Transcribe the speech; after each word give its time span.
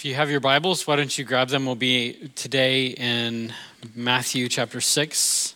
If 0.00 0.06
you 0.06 0.14
have 0.14 0.30
your 0.30 0.40
Bibles, 0.40 0.86
why 0.86 0.96
don't 0.96 1.18
you 1.18 1.26
grab 1.26 1.50
them? 1.50 1.66
We'll 1.66 1.74
be 1.74 2.30
today 2.34 2.86
in 2.86 3.52
Matthew 3.94 4.48
chapter 4.48 4.80
6. 4.80 5.54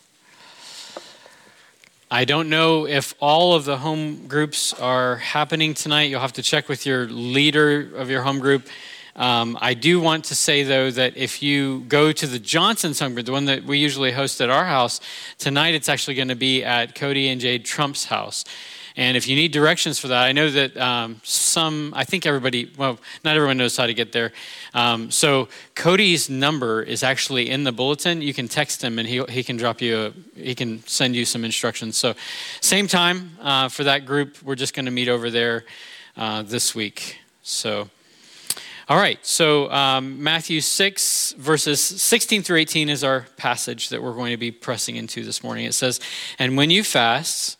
I 2.11 2.25
don't 2.25 2.47
know 2.47 2.85
if 2.85 3.15
all 3.19 3.55
of 3.55 3.65
the 3.65 3.77
home 3.77 4.27
groups 4.27 4.71
are 4.73 5.15
happening 5.15 5.73
tonight. 5.73 6.11
You'll 6.11 6.19
have 6.19 6.33
to 6.33 6.43
check 6.43 6.69
with 6.69 6.85
your 6.85 7.07
leader 7.07 7.89
of 7.95 8.11
your 8.11 8.21
home 8.21 8.37
group. 8.37 8.67
Um, 9.15 9.57
I 9.61 9.73
do 9.73 9.99
want 9.99 10.25
to 10.25 10.35
say, 10.35 10.61
though, 10.61 10.91
that 10.91 11.17
if 11.17 11.41
you 11.41 11.79
go 11.87 12.11
to 12.11 12.27
the 12.27 12.37
Johnson's 12.37 12.99
home 12.99 13.15
group, 13.15 13.25
the 13.25 13.31
one 13.31 13.45
that 13.45 13.63
we 13.63 13.79
usually 13.79 14.11
host 14.11 14.41
at 14.41 14.51
our 14.51 14.65
house, 14.65 15.01
tonight 15.39 15.73
it's 15.73 15.89
actually 15.89 16.13
going 16.13 16.27
to 16.27 16.35
be 16.35 16.63
at 16.63 16.93
Cody 16.93 17.29
and 17.29 17.41
Jade 17.41 17.65
Trump's 17.65 18.05
house. 18.05 18.45
And 18.97 19.17
if 19.17 19.27
you 19.27 19.35
need 19.35 19.51
directions 19.51 19.99
for 19.99 20.07
that, 20.07 20.23
I 20.23 20.31
know 20.31 20.49
that 20.49 20.77
um, 20.77 21.19
some, 21.23 21.93
I 21.95 22.05
think 22.05 22.25
everybody, 22.25 22.71
well, 22.77 22.97
not 23.25 23.35
everyone 23.35 23.57
knows 23.57 23.75
how 23.75 23.87
to 23.87 23.93
get 23.93 24.13
there. 24.13 24.31
Um, 24.73 25.11
so 25.11 25.49
Cody's 25.75 26.29
number 26.29 26.81
is 26.81 27.03
actually 27.03 27.49
in 27.49 27.65
the 27.65 27.73
bulletin. 27.73 28.21
You 28.21 28.33
can 28.33 28.47
text 28.47 28.81
him 28.81 28.97
and 28.97 29.07
he, 29.07 29.21
he 29.27 29.43
can 29.43 29.57
drop 29.57 29.81
you, 29.81 29.97
a, 29.97 30.39
he 30.39 30.55
can 30.55 30.85
send 30.87 31.13
you 31.15 31.25
some 31.25 31.43
instructions. 31.43 31.97
So 31.97 32.13
same 32.61 32.87
time 32.87 33.37
uh, 33.41 33.67
for 33.67 33.83
that 33.83 34.05
group. 34.05 34.41
We're 34.41 34.55
just 34.55 34.73
going 34.73 34.85
to 34.85 34.91
meet 34.91 35.09
over 35.09 35.29
there 35.29 35.65
uh, 36.15 36.43
this 36.43 36.73
week. 36.73 37.19
So. 37.43 37.89
All 38.87 38.97
right, 38.97 39.17
so 39.25 39.71
um, 39.71 40.21
Matthew 40.21 40.61
6, 40.61 41.33
verses 41.39 41.81
16 41.81 42.43
through 42.43 42.57
18 42.57 42.87
is 42.87 43.03
our 43.03 43.25
passage 43.35 43.89
that 43.89 44.03
we're 44.03 44.13
going 44.13 44.29
to 44.29 44.37
be 44.37 44.51
pressing 44.51 44.95
into 44.95 45.23
this 45.23 45.43
morning. 45.43 45.65
It 45.65 45.73
says, 45.73 45.99
And 46.37 46.55
when 46.55 46.69
you 46.69 46.83
fast, 46.83 47.59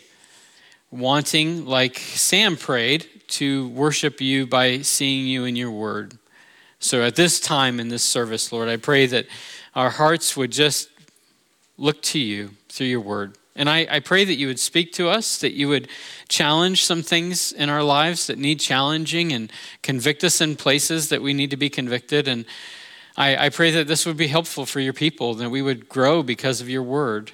wanting, 0.91 1.65
like 1.65 1.97
Sam 1.97 2.57
prayed, 2.57 3.07
to 3.29 3.69
worship 3.69 4.19
you 4.19 4.45
by 4.45 4.81
seeing 4.81 5.25
you 5.25 5.45
in 5.45 5.55
your 5.55 5.71
word. 5.71 6.17
So 6.79 7.01
at 7.01 7.15
this 7.15 7.39
time 7.39 7.79
in 7.79 7.87
this 7.87 8.03
service, 8.03 8.51
Lord, 8.51 8.67
I 8.67 8.77
pray 8.77 9.05
that 9.05 9.27
our 9.73 9.89
hearts 9.89 10.35
would 10.35 10.51
just 10.51 10.89
look 11.77 12.01
to 12.03 12.19
you 12.19 12.51
through 12.69 12.87
your 12.87 12.99
word. 12.99 13.37
And 13.55 13.69
I, 13.69 13.87
I 13.89 13.99
pray 13.99 14.23
that 14.25 14.35
you 14.35 14.47
would 14.47 14.59
speak 14.59 14.93
to 14.93 15.09
us, 15.09 15.37
that 15.39 15.53
you 15.53 15.67
would 15.67 15.89
challenge 16.29 16.85
some 16.85 17.01
things 17.01 17.51
in 17.51 17.69
our 17.69 17.83
lives 17.83 18.27
that 18.27 18.37
need 18.37 18.59
challenging 18.59 19.31
and 19.33 19.51
convict 19.81 20.23
us 20.23 20.41
in 20.41 20.55
places 20.55 21.09
that 21.09 21.21
we 21.21 21.33
need 21.33 21.51
to 21.51 21.57
be 21.57 21.69
convicted. 21.69 22.27
And 22.27 22.45
I, 23.17 23.45
I 23.45 23.49
pray 23.49 23.71
that 23.71 23.87
this 23.87 24.05
would 24.05 24.17
be 24.17 24.27
helpful 24.27 24.65
for 24.65 24.79
your 24.79 24.93
people, 24.93 25.33
that 25.35 25.49
we 25.49 25.61
would 25.61 25.89
grow 25.89 26.23
because 26.23 26.61
of 26.61 26.69
your 26.69 26.83
word. 26.83 27.31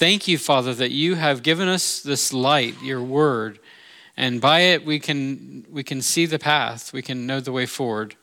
Thank 0.00 0.26
you, 0.26 0.38
Father, 0.38 0.72
that 0.72 0.92
you 0.92 1.16
have 1.16 1.42
given 1.42 1.68
us 1.68 2.00
this 2.00 2.32
light, 2.32 2.74
your 2.82 3.02
word, 3.02 3.58
and 4.16 4.40
by 4.40 4.60
it 4.60 4.86
we 4.86 4.98
can 4.98 5.66
we 5.70 5.82
can 5.82 6.00
see 6.00 6.24
the 6.24 6.38
path, 6.38 6.94
we 6.94 7.02
can 7.02 7.26
know 7.26 7.38
the 7.38 7.52
way 7.52 7.66
forward. 7.66 8.16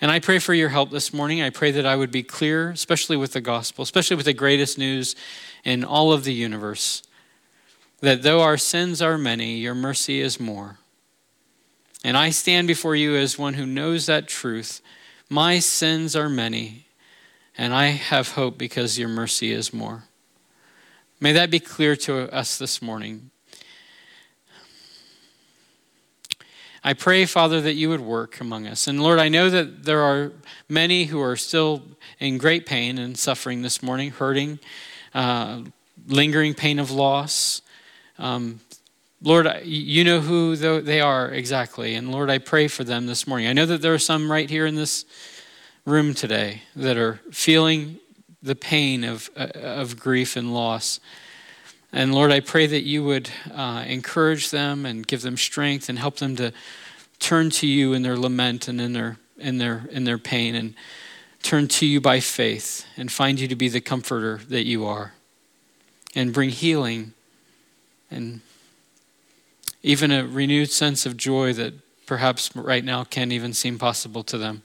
And 0.00 0.10
I 0.10 0.18
pray 0.18 0.40
for 0.40 0.52
your 0.52 0.70
help 0.70 0.90
this 0.90 1.14
morning. 1.14 1.40
I 1.40 1.50
pray 1.50 1.70
that 1.70 1.86
I 1.86 1.94
would 1.94 2.10
be 2.10 2.24
clear, 2.24 2.70
especially 2.70 3.16
with 3.16 3.34
the 3.34 3.40
gospel, 3.40 3.84
especially 3.84 4.16
with 4.16 4.26
the 4.26 4.32
greatest 4.32 4.78
news 4.78 5.14
in 5.62 5.84
all 5.84 6.12
of 6.12 6.24
the 6.24 6.34
universe. 6.34 7.04
That 8.00 8.24
though 8.24 8.40
our 8.40 8.56
sins 8.56 9.00
are 9.00 9.16
many, 9.16 9.58
your 9.58 9.76
mercy 9.76 10.20
is 10.20 10.40
more. 10.40 10.78
And 12.02 12.16
I 12.16 12.30
stand 12.30 12.66
before 12.66 12.96
you 12.96 13.14
as 13.14 13.38
one 13.38 13.54
who 13.54 13.64
knows 13.64 14.06
that 14.06 14.26
truth. 14.26 14.80
My 15.30 15.60
sins 15.60 16.16
are 16.16 16.28
many, 16.28 16.86
and 17.56 17.72
I 17.72 17.90
have 17.90 18.32
hope 18.32 18.58
because 18.58 18.98
your 18.98 19.08
mercy 19.08 19.52
is 19.52 19.72
more. 19.72 20.02
May 21.18 21.32
that 21.32 21.50
be 21.50 21.60
clear 21.60 21.96
to 21.96 22.30
us 22.30 22.58
this 22.58 22.82
morning. 22.82 23.30
I 26.84 26.92
pray, 26.92 27.24
Father, 27.24 27.62
that 27.62 27.72
you 27.72 27.88
would 27.88 28.02
work 28.02 28.38
among 28.38 28.66
us. 28.66 28.86
And 28.86 29.02
Lord, 29.02 29.18
I 29.18 29.28
know 29.28 29.48
that 29.48 29.84
there 29.84 30.02
are 30.02 30.32
many 30.68 31.04
who 31.04 31.22
are 31.22 31.34
still 31.34 31.82
in 32.20 32.36
great 32.36 32.66
pain 32.66 32.98
and 32.98 33.16
suffering 33.16 33.62
this 33.62 33.82
morning, 33.82 34.10
hurting, 34.10 34.58
uh, 35.14 35.62
lingering 36.06 36.52
pain 36.52 36.78
of 36.78 36.90
loss. 36.90 37.62
Um, 38.18 38.60
Lord, 39.22 39.48
you 39.64 40.04
know 40.04 40.20
who 40.20 40.54
they 40.54 41.00
are 41.00 41.30
exactly. 41.30 41.94
And 41.94 42.12
Lord, 42.12 42.28
I 42.28 42.36
pray 42.36 42.68
for 42.68 42.84
them 42.84 43.06
this 43.06 43.26
morning. 43.26 43.48
I 43.48 43.54
know 43.54 43.64
that 43.64 43.80
there 43.80 43.94
are 43.94 43.98
some 43.98 44.30
right 44.30 44.50
here 44.50 44.66
in 44.66 44.74
this 44.74 45.06
room 45.86 46.12
today 46.12 46.60
that 46.76 46.98
are 46.98 47.20
feeling 47.32 48.00
the 48.46 48.54
pain 48.54 49.04
of, 49.04 49.28
uh, 49.36 49.48
of 49.54 49.98
grief 49.98 50.36
and 50.36 50.54
loss. 50.54 51.00
And 51.92 52.14
Lord, 52.14 52.30
I 52.30 52.40
pray 52.40 52.66
that 52.66 52.82
you 52.82 53.04
would 53.04 53.30
uh, 53.52 53.84
encourage 53.86 54.50
them 54.50 54.86
and 54.86 55.06
give 55.06 55.22
them 55.22 55.36
strength 55.36 55.88
and 55.88 55.98
help 55.98 56.16
them 56.16 56.36
to 56.36 56.52
turn 57.18 57.50
to 57.50 57.66
you 57.66 57.92
in 57.92 58.02
their 58.02 58.16
lament 58.16 58.68
and 58.68 58.80
in 58.80 58.92
their, 58.92 59.18
in 59.38 59.58
their, 59.58 59.88
in 59.90 60.04
their 60.04 60.18
pain 60.18 60.54
and 60.54 60.74
turn 61.42 61.68
to 61.68 61.86
you 61.86 62.00
by 62.00 62.20
faith 62.20 62.86
and 62.96 63.10
find 63.10 63.38
you 63.38 63.48
to 63.48 63.56
be 63.56 63.68
the 63.68 63.80
comforter 63.80 64.40
that 64.48 64.66
you 64.66 64.84
are 64.84 65.12
and 66.14 66.32
bring 66.32 66.50
healing 66.50 67.12
and 68.10 68.40
even 69.82 70.10
a 70.10 70.26
renewed 70.26 70.70
sense 70.70 71.06
of 71.06 71.16
joy 71.16 71.52
that 71.52 71.74
perhaps 72.06 72.54
right 72.54 72.84
now 72.84 73.04
can't 73.04 73.32
even 73.32 73.52
seem 73.52 73.78
possible 73.78 74.22
to 74.24 74.38
them. 74.38 74.62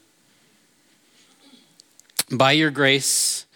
By 2.30 2.52
your 2.52 2.70
grace, 2.70 3.46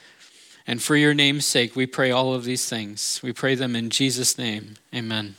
and 0.67 0.83
for 0.83 0.97
your 0.97 1.15
name's 1.15 1.47
sake, 1.47 1.77
we 1.77 1.87
pray 1.87 2.11
all 2.11 2.35
of 2.35 2.45
these 2.45 2.69
things. 2.69 3.21
We 3.23 3.33
pray 3.33 3.55
them 3.55 3.77
in 3.77 3.91
Jesus' 3.91 4.37
name. 4.37 4.75
Amen. 4.95 5.37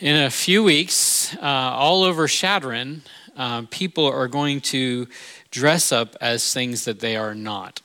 In 0.00 0.16
a 0.16 0.30
few 0.30 0.62
weeks, 0.62 1.36
uh, 1.36 1.40
all 1.42 2.04
over 2.04 2.26
Chadron, 2.26 3.02
uh, 3.36 3.62
people 3.70 4.06
are 4.06 4.28
going 4.28 4.60
to 4.60 5.06
dress 5.50 5.92
up 5.92 6.16
as 6.20 6.52
things 6.52 6.84
that 6.84 7.00
they 7.00 7.16
are 7.16 7.34
not. 7.34 7.80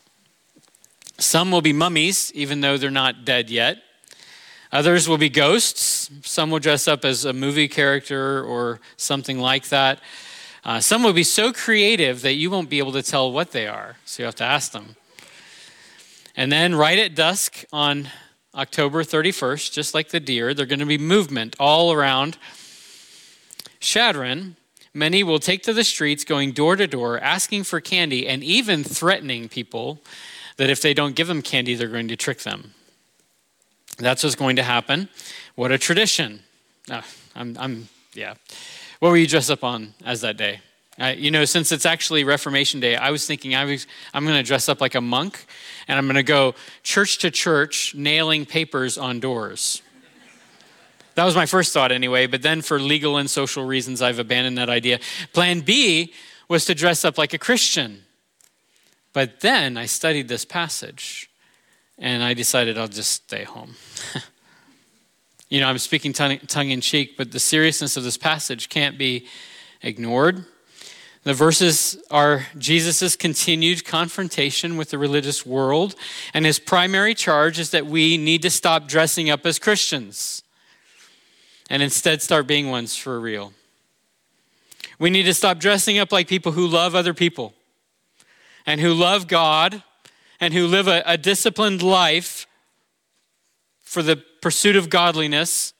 Some 1.19 1.51
will 1.51 1.61
be 1.61 1.73
mummies, 1.73 2.31
even 2.33 2.61
though 2.61 2.77
they're 2.77 2.91
not 2.91 3.25
dead 3.25 3.49
yet. 3.49 3.77
Others 4.71 5.07
will 5.07 5.19
be 5.19 5.29
ghosts. 5.29 6.09
Some 6.23 6.49
will 6.49 6.59
dress 6.59 6.87
up 6.87 7.05
as 7.05 7.25
a 7.25 7.33
movie 7.33 7.67
character 7.67 8.43
or 8.43 8.79
something 8.97 9.37
like 9.37 9.69
that. 9.69 9.99
Uh, 10.65 10.79
some 10.79 11.03
will 11.03 11.13
be 11.13 11.23
so 11.23 11.51
creative 11.51 12.21
that 12.21 12.33
you 12.33 12.49
won't 12.49 12.69
be 12.69 12.79
able 12.79 12.93
to 12.93 13.03
tell 13.03 13.31
what 13.31 13.51
they 13.51 13.67
are, 13.67 13.97
so 14.05 14.23
you 14.23 14.25
have 14.25 14.35
to 14.35 14.43
ask 14.43 14.71
them. 14.71 14.95
And 16.35 16.51
then, 16.51 16.73
right 16.75 16.97
at 16.97 17.15
dusk 17.15 17.65
on 17.73 18.09
October 18.55 19.03
31st, 19.03 19.71
just 19.71 19.93
like 19.93 20.09
the 20.09 20.19
deer, 20.19 20.53
there's 20.53 20.69
going 20.69 20.79
to 20.79 20.85
be 20.85 20.97
movement 20.97 21.55
all 21.59 21.91
around 21.91 22.37
Chadron. 23.79 24.55
Many 24.93 25.23
will 25.23 25.39
take 25.39 25.63
to 25.63 25.73
the 25.73 25.83
streets, 25.83 26.23
going 26.23 26.51
door 26.51 26.75
to 26.75 26.87
door, 26.87 27.19
asking 27.19 27.63
for 27.63 27.81
candy, 27.81 28.27
and 28.27 28.43
even 28.43 28.83
threatening 28.83 29.49
people 29.49 29.99
that 30.57 30.69
if 30.69 30.81
they 30.81 30.93
don't 30.93 31.15
give 31.15 31.27
them 31.27 31.41
candy, 31.41 31.75
they're 31.75 31.87
going 31.87 32.07
to 32.07 32.15
trick 32.15 32.39
them. 32.39 32.73
That's 33.97 34.23
what's 34.23 34.35
going 34.35 34.55
to 34.55 34.63
happen. 34.63 35.09
What 35.55 35.71
a 35.71 35.77
tradition. 35.77 36.41
Ah, 36.89 37.05
I'm, 37.35 37.57
I'm, 37.59 37.89
yeah. 38.13 38.35
What 39.03 39.09
were 39.09 39.17
you 39.17 39.27
dressed 39.27 39.51
up 39.51 39.65
on 39.65 39.93
as 40.05 40.21
that 40.21 40.37
day? 40.37 40.61
Uh, 40.97 41.07
you 41.07 41.29
know, 41.29 41.43
since 41.43 41.73
it's 41.73 41.85
actually 41.85 42.23
Reformation 42.23 42.79
Day, 42.79 42.95
I 42.95 43.11
was 43.11 43.27
thinking 43.27 43.53
I 43.53 43.65
was, 43.65 43.85
I'm 44.13 44.23
going 44.23 44.37
to 44.37 44.43
dress 44.43 44.69
up 44.69 44.79
like 44.79 44.95
a 44.95 45.01
monk 45.01 45.45
and 45.89 45.97
I'm 45.97 46.05
going 46.05 46.15
to 46.15 46.23
go 46.23 46.55
church 46.83 47.17
to 47.17 47.29
church 47.29 47.93
nailing 47.95 48.45
papers 48.45 48.97
on 48.97 49.19
doors. 49.19 49.81
That 51.15 51.25
was 51.25 51.35
my 51.35 51.45
first 51.45 51.73
thought 51.73 51.91
anyway, 51.91 52.27
but 52.27 52.43
then 52.43 52.61
for 52.61 52.79
legal 52.79 53.17
and 53.17 53.29
social 53.29 53.65
reasons, 53.65 54.01
I've 54.01 54.19
abandoned 54.19 54.57
that 54.57 54.69
idea. 54.69 55.01
Plan 55.33 55.59
B 55.59 56.13
was 56.47 56.63
to 56.63 56.73
dress 56.73 57.03
up 57.03 57.17
like 57.17 57.33
a 57.33 57.37
Christian. 57.37 58.03
But 59.11 59.41
then 59.41 59.75
I 59.75 59.85
studied 59.85 60.29
this 60.29 60.45
passage 60.45 61.29
and 61.97 62.23
I 62.23 62.33
decided 62.33 62.77
I'll 62.77 62.87
just 62.87 63.11
stay 63.11 63.43
home. 63.43 63.75
You 65.53 65.59
know, 65.59 65.67
I'm 65.67 65.77
speaking 65.77 66.13
tongue 66.13 66.71
in 66.71 66.81
cheek, 66.81 67.15
but 67.15 67.31
the 67.31 67.39
seriousness 67.39 67.95
of 67.95 68.03
this 68.03 68.17
passage 68.17 68.69
can't 68.69 68.97
be 68.97 69.27
ignored. 69.83 70.45
The 71.25 71.35
verses 71.35 71.95
are 72.09 72.47
Jesus' 72.57 73.15
continued 73.15 73.85
confrontation 73.85 74.77
with 74.77 74.89
the 74.89 74.97
religious 74.97 75.45
world, 75.45 75.93
and 76.33 76.43
his 76.43 76.57
primary 76.57 77.13
charge 77.13 77.59
is 77.59 77.69
that 77.69 77.85
we 77.85 78.17
need 78.17 78.41
to 78.41 78.49
stop 78.49 78.87
dressing 78.87 79.29
up 79.29 79.45
as 79.45 79.59
Christians 79.59 80.41
and 81.69 81.83
instead 81.83 82.23
start 82.23 82.47
being 82.47 82.71
ones 82.71 82.95
for 82.95 83.19
real. 83.19 83.53
We 84.97 85.11
need 85.11 85.25
to 85.25 85.35
stop 85.35 85.59
dressing 85.59 85.99
up 85.99 86.11
like 86.11 86.27
people 86.27 86.53
who 86.53 86.65
love 86.65 86.95
other 86.95 87.13
people 87.13 87.53
and 88.65 88.81
who 88.81 88.91
love 88.91 89.27
God 89.27 89.83
and 90.39 90.51
who 90.51 90.65
live 90.65 90.87
a, 90.87 91.03
a 91.05 91.15
disciplined 91.15 91.83
life 91.83 92.47
for 93.93 94.01
the 94.01 94.17
pursuit 94.41 94.75
of 94.75 94.89
godliness 94.89 95.73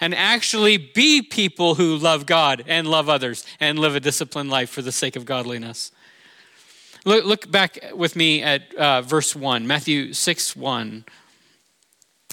and 0.00 0.12
actually 0.12 0.76
be 0.76 1.22
people 1.22 1.76
who 1.76 1.96
love 1.96 2.26
God 2.26 2.64
and 2.66 2.88
love 2.88 3.08
others 3.08 3.46
and 3.60 3.78
live 3.78 3.94
a 3.94 4.00
disciplined 4.00 4.50
life 4.50 4.68
for 4.68 4.82
the 4.82 4.90
sake 4.90 5.14
of 5.14 5.24
godliness. 5.24 5.92
Look, 7.04 7.24
look 7.24 7.50
back 7.50 7.78
with 7.94 8.16
me 8.16 8.42
at 8.42 8.74
uh, 8.74 9.02
verse 9.02 9.36
1, 9.36 9.66
Matthew 9.66 10.12
6 10.12 10.56
1. 10.56 11.04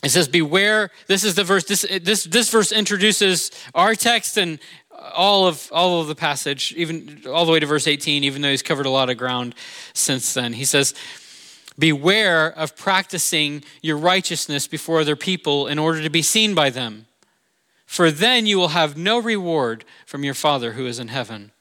It 0.04 0.10
says, 0.10 0.28
Beware. 0.28 0.90
This 1.06 1.24
is 1.24 1.36
the 1.36 1.44
verse, 1.44 1.66
this, 1.66 1.86
this, 2.02 2.24
this 2.24 2.50
verse 2.50 2.72
introduces 2.72 3.52
our 3.76 3.94
text 3.94 4.38
and 4.38 4.58
all 5.14 5.46
of, 5.46 5.70
all 5.72 6.02
of 6.02 6.08
the 6.08 6.16
passage, 6.16 6.74
even 6.76 7.22
all 7.28 7.46
the 7.46 7.52
way 7.52 7.60
to 7.60 7.66
verse 7.68 7.88
18, 7.88 8.24
even 8.24 8.42
though 8.42 8.50
he's 8.50 8.64
covered 8.64 8.88
a 8.88 8.90
lot 8.90 9.10
of 9.10 9.18
ground 9.18 9.54
since 9.94 10.34
then. 10.34 10.54
He 10.54 10.66
says, 10.66 10.96
Beware 11.80 12.48
of 12.48 12.76
practicing 12.76 13.64
your 13.82 13.98
righteousness 13.98 14.68
before 14.68 15.02
other 15.02 15.16
people 15.16 15.68
in 15.68 15.80
order 15.80 16.02
to 16.02 16.10
be 16.10 16.22
seen 16.22 16.54
by 16.54 16.70
them 16.70 17.08
for 17.92 18.10
then 18.10 18.46
you 18.46 18.58
will 18.58 18.70
have 18.70 18.96
no 18.96 19.20
reward 19.20 19.84
from 20.06 20.24
your 20.24 20.34
Father 20.34 20.72
who 20.72 20.88
is 20.88 20.98
in 20.98 21.10
heaven. 21.10 21.52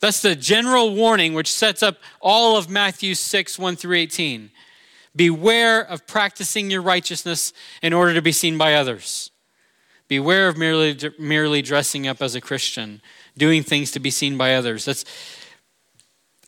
That's 0.00 0.22
the 0.22 0.34
general 0.34 0.94
warning 0.94 1.34
which 1.34 1.52
sets 1.52 1.82
up 1.82 1.98
all 2.22 2.56
of 2.56 2.70
Matthew 2.70 3.14
6, 3.14 3.58
1 3.58 3.76
through 3.76 3.96
18. 3.98 4.50
Beware 5.14 5.82
of 5.82 6.06
practicing 6.06 6.70
your 6.70 6.80
righteousness 6.80 7.52
in 7.82 7.92
order 7.92 8.14
to 8.14 8.22
be 8.22 8.32
seen 8.32 8.56
by 8.56 8.76
others. 8.76 9.30
Beware 10.08 10.48
of 10.48 10.56
merely, 10.56 10.96
merely 11.18 11.60
dressing 11.60 12.08
up 12.08 12.22
as 12.22 12.34
a 12.34 12.40
Christian, 12.40 13.02
doing 13.36 13.62
things 13.62 13.90
to 13.90 14.00
be 14.00 14.10
seen 14.10 14.38
by 14.38 14.54
others. 14.54 14.86
That's, 14.86 15.04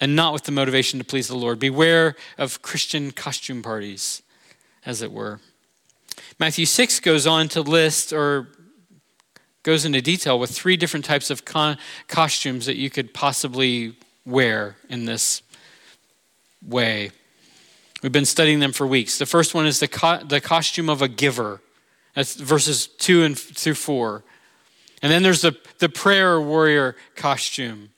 and 0.01 0.17
not 0.17 0.33
with 0.33 0.45
the 0.45 0.53
motivation 0.53 0.99
to 0.99 1.05
please 1.05 1.29
the 1.29 1.37
Lord. 1.37 1.59
Beware 1.59 2.17
of 2.39 2.63
Christian 2.63 3.11
costume 3.11 3.63
parties, 3.63 4.23
as 4.87 5.03
it 5.03 5.13
were. 5.13 5.41
Matthew 6.39 6.67
6 6.67 7.01
goes 7.01 7.27
on 7.27 7.49
to 7.49 7.61
list 7.61 8.13
or 8.13 8.49
goes 9.63 9.85
into 9.85 10.01
detail 10.01 10.39
with 10.39 10.51
three 10.51 10.77
different 10.77 11.05
types 11.05 11.31
of 11.31 11.45
con- 11.45 11.77
costumes 12.09 12.67
that 12.67 12.77
you 12.77 12.89
could 12.89 13.13
possibly 13.13 13.95
wear 14.25 14.77
in 14.89 15.05
this 15.05 15.43
way. 16.67 17.11
We've 18.03 18.13
been 18.13 18.25
studying 18.25 18.61
them 18.61 18.73
for 18.73 18.87
weeks. 18.87 19.19
The 19.19 19.27
first 19.27 19.55
one 19.55 19.67
is 19.67 19.81
the, 19.81 19.89
co- 19.89 20.25
the 20.25 20.41
costume 20.41 20.89
of 20.89 21.03
a 21.03 21.09
giver. 21.09 21.61
That's 22.15 22.35
verses 22.35 22.87
2 22.87 23.23
and 23.23 23.39
through 23.39 23.75
4. 23.75 24.25
And 25.03 25.13
then 25.13 25.23
there's 25.23 25.43
the, 25.43 25.57
the 25.79 25.89
prayer 25.89 26.41
warrior 26.41 26.97
costume. 27.15 27.91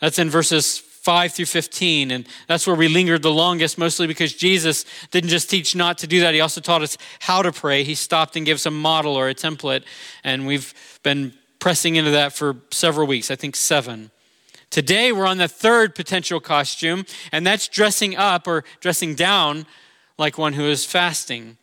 That's 0.00 0.18
in 0.18 0.30
verses 0.30 0.78
5 0.98 1.32
through 1.32 1.46
15. 1.46 2.10
And 2.10 2.26
that's 2.46 2.66
where 2.66 2.76
we 2.76 2.88
lingered 2.88 3.22
the 3.22 3.32
longest, 3.32 3.78
mostly 3.78 4.06
because 4.06 4.34
Jesus 4.34 4.84
didn't 5.10 5.30
just 5.30 5.48
teach 5.48 5.74
not 5.74 5.98
to 5.98 6.06
do 6.06 6.20
that. 6.20 6.34
He 6.34 6.40
also 6.40 6.60
taught 6.60 6.82
us 6.82 6.98
how 7.20 7.42
to 7.42 7.52
pray. 7.52 7.84
He 7.84 7.94
stopped 7.94 8.36
and 8.36 8.44
gave 8.44 8.56
us 8.56 8.66
a 8.66 8.70
model 8.70 9.14
or 9.14 9.28
a 9.28 9.34
template. 9.34 9.84
And 10.24 10.46
we've 10.46 10.74
been 11.02 11.32
pressing 11.58 11.96
into 11.96 12.10
that 12.12 12.32
for 12.32 12.56
several 12.70 13.06
weeks, 13.06 13.30
I 13.30 13.36
think 13.36 13.56
seven. 13.56 14.10
Today, 14.70 15.12
we're 15.12 15.26
on 15.26 15.38
the 15.38 15.48
third 15.48 15.94
potential 15.94 16.40
costume, 16.40 17.06
and 17.32 17.46
that's 17.46 17.68
dressing 17.68 18.16
up 18.16 18.46
or 18.46 18.64
dressing 18.80 19.14
down 19.14 19.66
like 20.18 20.36
one 20.36 20.52
who 20.52 20.64
is 20.64 20.84
fasting. 20.84 21.56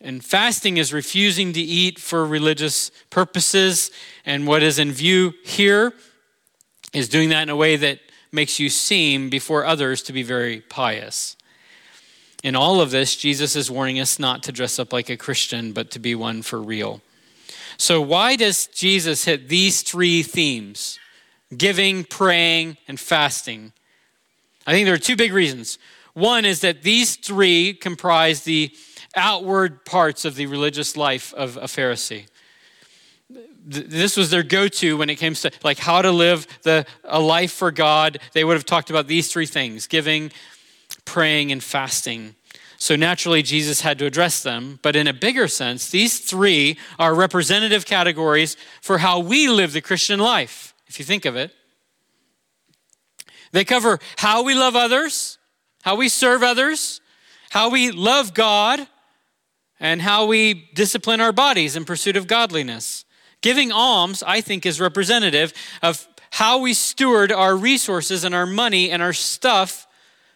And 0.00 0.22
fasting 0.22 0.76
is 0.76 0.92
refusing 0.92 1.54
to 1.54 1.60
eat 1.60 1.98
for 1.98 2.26
religious 2.26 2.90
purposes. 3.08 3.90
And 4.26 4.46
what 4.46 4.62
is 4.62 4.78
in 4.78 4.92
view 4.92 5.32
here 5.44 5.94
is 6.92 7.08
doing 7.08 7.30
that 7.30 7.42
in 7.42 7.48
a 7.48 7.56
way 7.56 7.76
that 7.76 8.00
makes 8.36 8.60
you 8.60 8.70
seem 8.70 9.28
before 9.28 9.64
others 9.64 10.00
to 10.02 10.12
be 10.12 10.22
very 10.22 10.60
pious. 10.60 11.36
In 12.44 12.54
all 12.54 12.80
of 12.80 12.92
this, 12.92 13.16
Jesus 13.16 13.56
is 13.56 13.68
warning 13.68 13.98
us 13.98 14.20
not 14.20 14.44
to 14.44 14.52
dress 14.52 14.78
up 14.78 14.92
like 14.92 15.10
a 15.10 15.16
Christian, 15.16 15.72
but 15.72 15.90
to 15.90 15.98
be 15.98 16.14
one 16.14 16.42
for 16.42 16.62
real. 16.62 17.00
So, 17.78 18.00
why 18.00 18.36
does 18.36 18.68
Jesus 18.68 19.24
hit 19.24 19.48
these 19.48 19.82
three 19.82 20.22
themes 20.22 21.00
giving, 21.56 22.04
praying, 22.04 22.76
and 22.86 23.00
fasting? 23.00 23.72
I 24.66 24.72
think 24.72 24.84
there 24.84 24.94
are 24.94 24.98
two 24.98 25.16
big 25.16 25.32
reasons. 25.32 25.78
One 26.14 26.44
is 26.44 26.60
that 26.60 26.82
these 26.82 27.16
three 27.16 27.74
comprise 27.74 28.42
the 28.42 28.70
outward 29.16 29.84
parts 29.84 30.24
of 30.24 30.36
the 30.36 30.46
religious 30.46 30.96
life 30.96 31.34
of 31.34 31.56
a 31.56 31.62
Pharisee 31.62 32.26
this 33.28 34.16
was 34.16 34.30
their 34.30 34.44
go-to 34.44 34.96
when 34.96 35.10
it 35.10 35.16
came 35.16 35.34
to 35.34 35.50
like 35.64 35.78
how 35.78 36.00
to 36.00 36.12
live 36.12 36.46
the, 36.62 36.86
a 37.04 37.20
life 37.20 37.52
for 37.52 37.72
god. 37.72 38.20
They 38.32 38.44
would 38.44 38.54
have 38.54 38.64
talked 38.64 38.90
about 38.90 39.08
these 39.08 39.30
three 39.32 39.46
things 39.46 39.86
giving 39.86 40.30
praying 41.04 41.50
and 41.50 41.62
fasting. 41.62 42.36
So 42.78 42.94
naturally 42.94 43.42
jesus 43.42 43.80
had 43.80 43.98
to 43.98 44.06
address 44.06 44.42
them. 44.42 44.78
But 44.82 44.94
in 44.94 45.08
a 45.08 45.12
bigger 45.12 45.48
sense 45.48 45.90
these 45.90 46.20
three 46.20 46.78
are 46.98 47.14
representative 47.14 47.84
categories 47.84 48.56
for 48.80 48.98
how 48.98 49.18
we 49.18 49.48
live 49.48 49.72
the 49.72 49.80
christian 49.80 50.20
life 50.20 50.74
if 50.86 50.98
you 50.98 51.04
think 51.04 51.24
of 51.24 51.34
it. 51.34 51.52
They 53.50 53.64
cover 53.64 53.98
how 54.16 54.44
we 54.44 54.54
love 54.54 54.76
others 54.76 55.38
how 55.82 55.96
we 55.96 56.08
serve 56.08 56.44
others 56.44 57.00
how 57.50 57.70
we 57.70 57.90
love 57.90 58.34
god 58.34 58.86
and 59.80 60.00
how 60.00 60.26
we 60.26 60.68
discipline 60.74 61.20
our 61.20 61.32
bodies 61.32 61.74
in 61.74 61.84
pursuit 61.84 62.16
of 62.16 62.28
godliness 62.28 63.04
Giving 63.46 63.70
alms, 63.70 64.24
I 64.26 64.40
think, 64.40 64.66
is 64.66 64.80
representative 64.80 65.52
of 65.80 66.08
how 66.30 66.58
we 66.58 66.74
steward 66.74 67.30
our 67.30 67.56
resources 67.56 68.24
and 68.24 68.34
our 68.34 68.44
money 68.44 68.90
and 68.90 69.00
our 69.00 69.12
stuff 69.12 69.86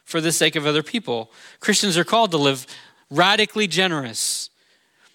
for 0.05 0.21
the 0.21 0.31
sake 0.31 0.55
of 0.55 0.65
other 0.65 0.85
people. 0.85 1.33
Christians 1.59 1.99
are 1.99 2.05
called 2.05 2.31
to 2.31 2.37
live 2.37 2.69
radically 3.11 3.67
generous. 3.67 4.49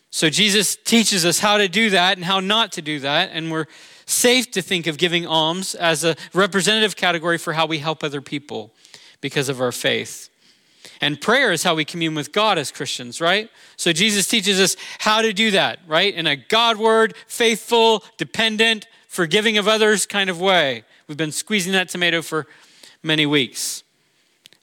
So 0.10 0.30
Jesus 0.30 0.76
teaches 0.76 1.24
us 1.24 1.40
how 1.40 1.56
to 1.58 1.70
do 1.70 1.90
that 1.92 2.18
and 2.18 2.26
how 2.26 2.42
not 2.42 2.74
to 2.74 2.82
do 2.82 3.00
that, 3.00 3.30
and 3.32 3.50
we're 3.50 3.68
safe 4.06 4.52
to 4.52 4.62
think 4.62 4.88
of 4.88 4.98
giving 4.98 5.26
alms 5.26 5.74
as 5.74 6.04
a 6.04 6.18
representative 6.34 6.98
category 6.98 7.38
for 7.38 7.54
how 7.54 7.66
we 7.66 7.78
help 7.78 8.04
other 8.04 8.20
people 8.20 8.74
because 9.22 9.48
of 9.48 9.62
our 9.62 9.72
faith. 9.72 10.30
And 11.02 11.20
prayer 11.20 11.52
is 11.52 11.64
how 11.64 11.76
we 11.76 11.86
commune 11.86 12.16
with 12.16 12.32
God 12.32 12.58
as 12.58 12.72
Christians, 12.72 13.20
right? 13.20 13.50
So 13.78 13.92
Jesus 13.92 14.28
teaches 14.28 14.60
us 14.60 14.76
how 15.00 15.22
to 15.22 15.34
do 15.34 15.52
that, 15.52 15.80
right? 15.88 16.14
In 16.14 16.28
a 16.28 16.36
Godward, 16.36 17.16
faithful, 17.28 18.04
dependent, 18.18 18.88
forgiving 19.08 19.58
of 19.58 19.68
others 19.68 20.06
kind 20.06 20.30
of 20.30 20.40
way. 20.40 20.84
We've 21.08 21.18
been 21.18 21.32
squeezing 21.32 21.74
that 21.74 21.90
tomato 21.90 22.22
for 22.22 22.48
many 23.04 23.26
weeks. 23.26 23.84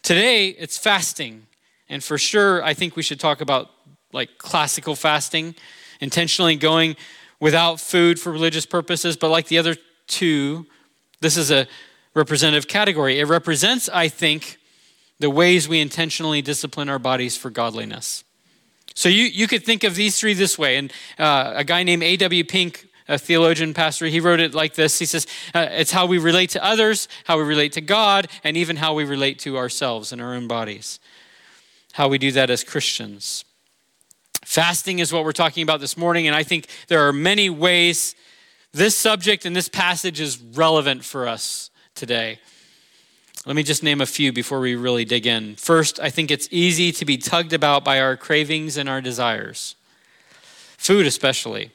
Today, 0.03 0.49
it's 0.49 0.77
fasting. 0.77 1.47
And 1.89 2.03
for 2.03 2.19
sure, 2.19 2.63
I 2.65 2.75
think 2.75 2.97
we 2.97 3.03
should 3.03 3.21
talk 3.21 3.41
about 3.41 3.71
like 4.13 4.39
classical 4.39 4.95
fasting, 4.97 5.55
intentionally 6.01 6.57
going 6.57 6.97
without 7.41 7.81
food 7.81 8.21
for 8.21 8.33
religious 8.33 8.67
purposes. 8.67 9.17
But 9.17 9.29
like 9.31 9.49
the 9.49 9.59
other 9.59 9.77
two, 10.07 10.67
this 11.21 11.37
is 11.37 11.51
a 11.51 11.67
representative 12.15 12.69
category. 12.69 13.21
It 13.21 13.27
represents, 13.27 13.89
I 13.89 14.09
think, 14.09 14.59
the 15.23 15.31
ways 15.31 15.69
we 15.69 15.79
intentionally 15.81 16.43
discipline 16.43 16.89
our 16.89 16.99
bodies 16.99 17.37
for 17.37 17.49
godliness. 17.49 18.25
So 18.93 19.09
you, 19.09 19.23
you 19.23 19.47
could 19.47 19.65
think 19.65 19.85
of 19.85 19.95
these 19.95 20.19
three 20.19 20.35
this 20.35 20.59
way. 20.59 20.77
And 20.77 20.93
uh, 21.17 21.53
a 21.55 21.63
guy 21.65 21.85
named 21.85 22.03
A.W. 22.03 22.43
Pink, 22.43 22.89
a 23.07 23.19
theologian 23.19 23.73
pastor, 23.73 24.07
he 24.07 24.19
wrote 24.19 24.41
it 24.41 24.53
like 24.53 24.75
this. 24.75 24.99
He 24.99 25.07
says, 25.07 25.29
uh, 25.55 25.69
It's 25.71 25.93
how 25.93 26.07
we 26.07 26.19
relate 26.19 26.51
to 26.51 26.65
others, 26.65 27.07
how 27.25 27.39
we 27.39 27.45
relate 27.45 27.71
to 27.75 27.81
God, 27.81 28.27
and 28.43 28.57
even 28.57 28.77
how 28.77 28.95
we 28.95 29.05
relate 29.05 29.39
to 29.41 29.57
ourselves 29.57 30.11
and 30.11 30.21
our 30.21 30.35
own 30.35 30.49
bodies. 30.49 30.99
How 31.93 32.09
we 32.09 32.19
do 32.19 32.33
that 32.33 32.51
as 32.51 32.65
Christians. 32.65 33.45
Fasting 34.45 34.99
is 34.99 35.13
what 35.13 35.25
we're 35.25 35.31
talking 35.31 35.63
about 35.63 35.79
this 35.79 35.97
morning, 35.97 36.27
and 36.27 36.35
I 36.35 36.43
think 36.43 36.67
there 36.89 37.07
are 37.07 37.13
many 37.13 37.49
ways 37.49 38.17
this 38.73 38.97
subject 38.97 39.45
and 39.45 39.55
this 39.55 39.69
passage 39.69 40.19
is 40.19 40.43
relevant 40.43 41.05
for 41.05 41.29
us 41.29 41.71
today. 41.95 42.41
Let 43.45 43.57
me 43.57 43.65
just 43.65 43.83
name 43.83 44.01
a 44.01 44.07
few 44.07 44.33
before 44.33 44.61
we 44.61 44.77
really 44.77 45.05
dig 45.05 45.27
in. 45.27 45.57
First, 45.57 45.99
I 45.99 46.11
think 46.11 46.31
it's 46.31 46.47
easy 46.53 46.93
to 46.93 47.05
be 47.05 47.19
tugged 47.19 47.53
about 47.53 47.83
by 47.83 48.01
our 48.01 48.17
cravings 48.17 48.77
and 48.77 48.89
our 48.89 49.01
desires. 49.01 49.75
Food, 50.79 51.07
especially. 51.07 51.73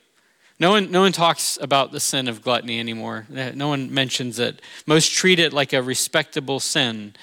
No 0.60 0.72
one, 0.72 0.90
no 0.92 1.02
one 1.02 1.12
talks 1.12 1.58
about 1.62 1.92
the 1.92 2.00
sin 2.00 2.30
of 2.30 2.42
gluttony 2.42 2.80
anymore. 2.80 3.28
No 3.30 3.68
one 3.68 3.94
mentions 3.94 4.40
it. 4.40 4.62
Most 4.86 5.12
treat 5.12 5.40
it 5.40 5.52
like 5.52 5.74
a 5.74 5.84
respectable 5.84 6.62
sin. 6.62 7.14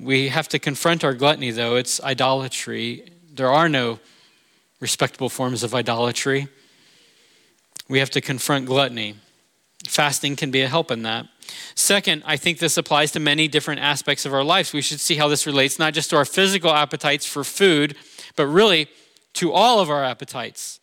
We 0.00 0.28
have 0.28 0.48
to 0.48 0.58
confront 0.58 1.04
our 1.04 1.12
gluttony, 1.12 1.50
though. 1.50 1.76
It's 1.76 2.02
idolatry. 2.02 3.12
There 3.34 3.50
are 3.50 3.68
no 3.68 4.00
respectable 4.80 5.28
forms 5.28 5.62
of 5.62 5.74
idolatry. 5.74 6.48
We 7.86 7.98
have 7.98 8.10
to 8.10 8.22
confront 8.22 8.64
gluttony. 8.64 9.16
Fasting 9.86 10.36
can 10.36 10.50
be 10.50 10.62
a 10.62 10.68
help 10.68 10.90
in 10.90 11.02
that. 11.02 11.26
Second, 11.74 12.22
I 12.26 12.36
think 12.36 12.58
this 12.58 12.76
applies 12.76 13.12
to 13.12 13.20
many 13.20 13.48
different 13.48 13.80
aspects 13.80 14.26
of 14.26 14.34
our 14.34 14.44
lives. 14.44 14.72
We 14.72 14.82
should 14.82 15.00
see 15.00 15.16
how 15.16 15.28
this 15.28 15.46
relates 15.46 15.78
not 15.78 15.94
just 15.94 16.10
to 16.10 16.16
our 16.16 16.24
physical 16.24 16.70
appetites 16.70 17.26
for 17.26 17.44
food, 17.44 17.96
but 18.36 18.46
really 18.46 18.88
to 19.34 19.52
all 19.52 19.80
of 19.80 19.90
our 19.90 20.04
appetites. 20.04 20.80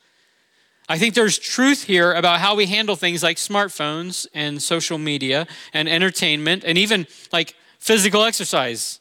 I 0.87 0.97
think 0.97 1.13
there's 1.13 1.37
truth 1.37 1.83
here 1.83 2.13
about 2.13 2.39
how 2.39 2.55
we 2.55 2.65
handle 2.65 2.95
things 2.95 3.21
like 3.21 3.37
smartphones 3.37 4.25
and 4.33 4.61
social 4.61 4.97
media 4.97 5.45
and 5.71 5.87
entertainment 5.87 6.63
and 6.65 6.77
even 6.79 7.05
like 7.31 7.55
physical 7.77 8.23
exercise. 8.23 8.99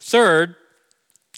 Third, 0.00 0.56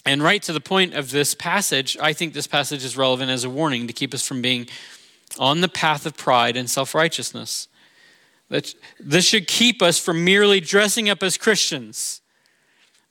and 0.07 0.23
right 0.23 0.43
to 0.43 0.53
the 0.53 0.61
point 0.61 0.95
of 0.95 1.11
this 1.11 1.35
passage, 1.35 1.97
I 2.01 2.13
think 2.13 2.33
this 2.33 2.47
passage 2.47 2.85
is 2.85 2.97
relevant 2.97 3.31
as 3.31 3.43
a 3.43 3.51
warning 3.51 3.89
to 3.89 3.93
keep 3.93 4.15
us 4.15 4.27
from 4.27 4.41
being 4.41 4.69
on 5.39 5.61
the 5.61 5.69
path 5.69 6.07
of 6.07 6.17
pride 6.17 6.57
and 6.57 6.71
self 6.71 6.95
righteousness. 6.95 7.69
This 9.01 9.25
should 9.25 9.47
keep 9.47 9.83
us 9.83 9.99
from 9.99 10.25
merely 10.25 10.61
dressing 10.61 11.09
up 11.09 11.23
as 11.23 11.37
Christians 11.37 12.21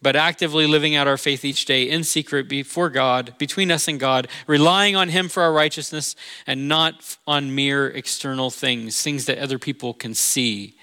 but 0.03 0.17
actively 0.17 0.67
living 0.67 0.95
out 0.95 1.07
our 1.07 1.17
faith 1.17 1.45
each 1.45 1.65
day 1.65 1.89
in 1.89 2.03
secret 2.03 2.49
before 2.49 2.89
God, 2.89 3.33
between 3.37 3.71
us 3.71 3.87
and 3.87 3.99
God, 3.99 4.27
relying 4.45 4.97
on 4.97 5.09
Him 5.09 5.29
for 5.29 5.41
our 5.41 5.53
righteousness 5.53 6.15
and 6.45 6.67
not 6.67 7.17
on 7.25 7.55
mere 7.55 7.87
external 7.87 8.51
things, 8.51 9.01
things 9.01 9.25
that 9.25 9.39
other 9.39 9.57
people 9.57 9.93
can 9.93 10.13
see, 10.13 10.75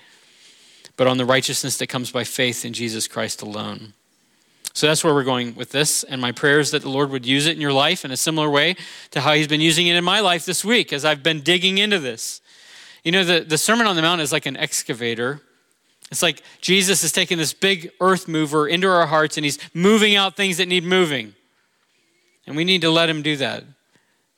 but 0.97 1.07
on 1.07 1.19
the 1.19 1.27
righteousness 1.27 1.77
that 1.77 1.89
comes 1.89 2.11
by 2.11 2.25
faith 2.25 2.65
in 2.65 2.73
Jesus 2.73 3.07
Christ 3.07 3.43
alone. 3.43 3.93
So 4.73 4.87
that's 4.87 5.05
where 5.05 5.13
we're 5.13 5.25
going 5.25 5.55
with 5.55 5.71
this. 5.71 6.03
And 6.03 6.21
my 6.21 6.33
prayer 6.33 6.59
is 6.59 6.71
that 6.71 6.83
the 6.83 6.89
Lord 6.89 7.11
would 7.11 7.27
use 7.27 7.47
it 7.47 7.55
in 7.55 7.61
your 7.61 7.73
life 7.73 8.05
in 8.05 8.11
a 8.13 8.17
similar 8.17 8.49
way 8.49 8.77
to 9.11 9.21
how 9.21 9.35
He's 9.35 9.49
been 9.49 9.61
using 9.61 9.87
it 9.87 9.97
in 9.97 10.05
my 10.05 10.21
life 10.21 10.47
this 10.47 10.65
week 10.65 10.93
as 10.95 11.05
I've 11.05 11.23
been 11.23 11.43
digging 11.43 11.77
into 11.77 11.99
this. 11.99 12.41
You 13.05 13.13
know, 13.13 13.25
the, 13.25 13.41
the 13.41 13.59
Sermon 13.59 13.87
on 13.87 13.97
the 13.97 14.03
Mount 14.03 14.21
is 14.21 14.33
like 14.33 14.47
an 14.47 14.57
excavator 14.57 15.41
it's 16.11 16.23
like 16.23 16.43
Jesus 16.61 17.05
is 17.05 17.13
taking 17.13 17.39
this 17.39 17.53
big 17.53 17.93
earth 18.01 18.27
mover 18.27 18.67
into 18.67 18.89
our 18.89 19.07
hearts 19.07 19.37
and 19.37 19.45
he's 19.45 19.59
moving 19.73 20.17
out 20.17 20.37
things 20.37 20.57
that 20.57 20.67
need 20.67 20.85
moving. 20.85 21.35
And 22.47 22.57
we 22.57 22.65
need 22.65 22.81
to 22.81 22.91
let 22.91 23.09
him 23.09 23.23
do 23.23 23.37
that. 23.37 23.65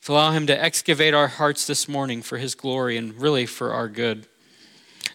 To 0.03 0.11
allow 0.11 0.31
him 0.31 0.45
to 0.47 0.61
excavate 0.63 1.13
our 1.13 1.27
hearts 1.27 1.65
this 1.65 1.87
morning 1.87 2.21
for 2.21 2.37
his 2.37 2.55
glory 2.55 2.97
and 2.97 3.15
really 3.15 3.45
for 3.45 3.71
our 3.71 3.87
good. 3.87 4.27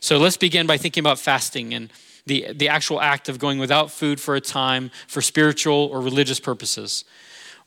So 0.00 0.18
let's 0.18 0.36
begin 0.36 0.66
by 0.66 0.78
thinking 0.78 1.02
about 1.02 1.18
fasting 1.18 1.74
and 1.74 1.92
the, 2.26 2.52
the 2.52 2.68
actual 2.68 3.00
act 3.00 3.28
of 3.28 3.38
going 3.38 3.58
without 3.58 3.90
food 3.90 4.20
for 4.20 4.34
a 4.34 4.40
time 4.40 4.90
for 5.06 5.20
spiritual 5.20 5.88
or 5.92 6.00
religious 6.00 6.40
purposes. 6.40 7.04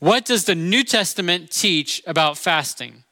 What 0.00 0.24
does 0.24 0.44
the 0.44 0.54
New 0.54 0.84
Testament 0.84 1.50
teach 1.50 2.02
about 2.06 2.36
fasting? 2.36 3.04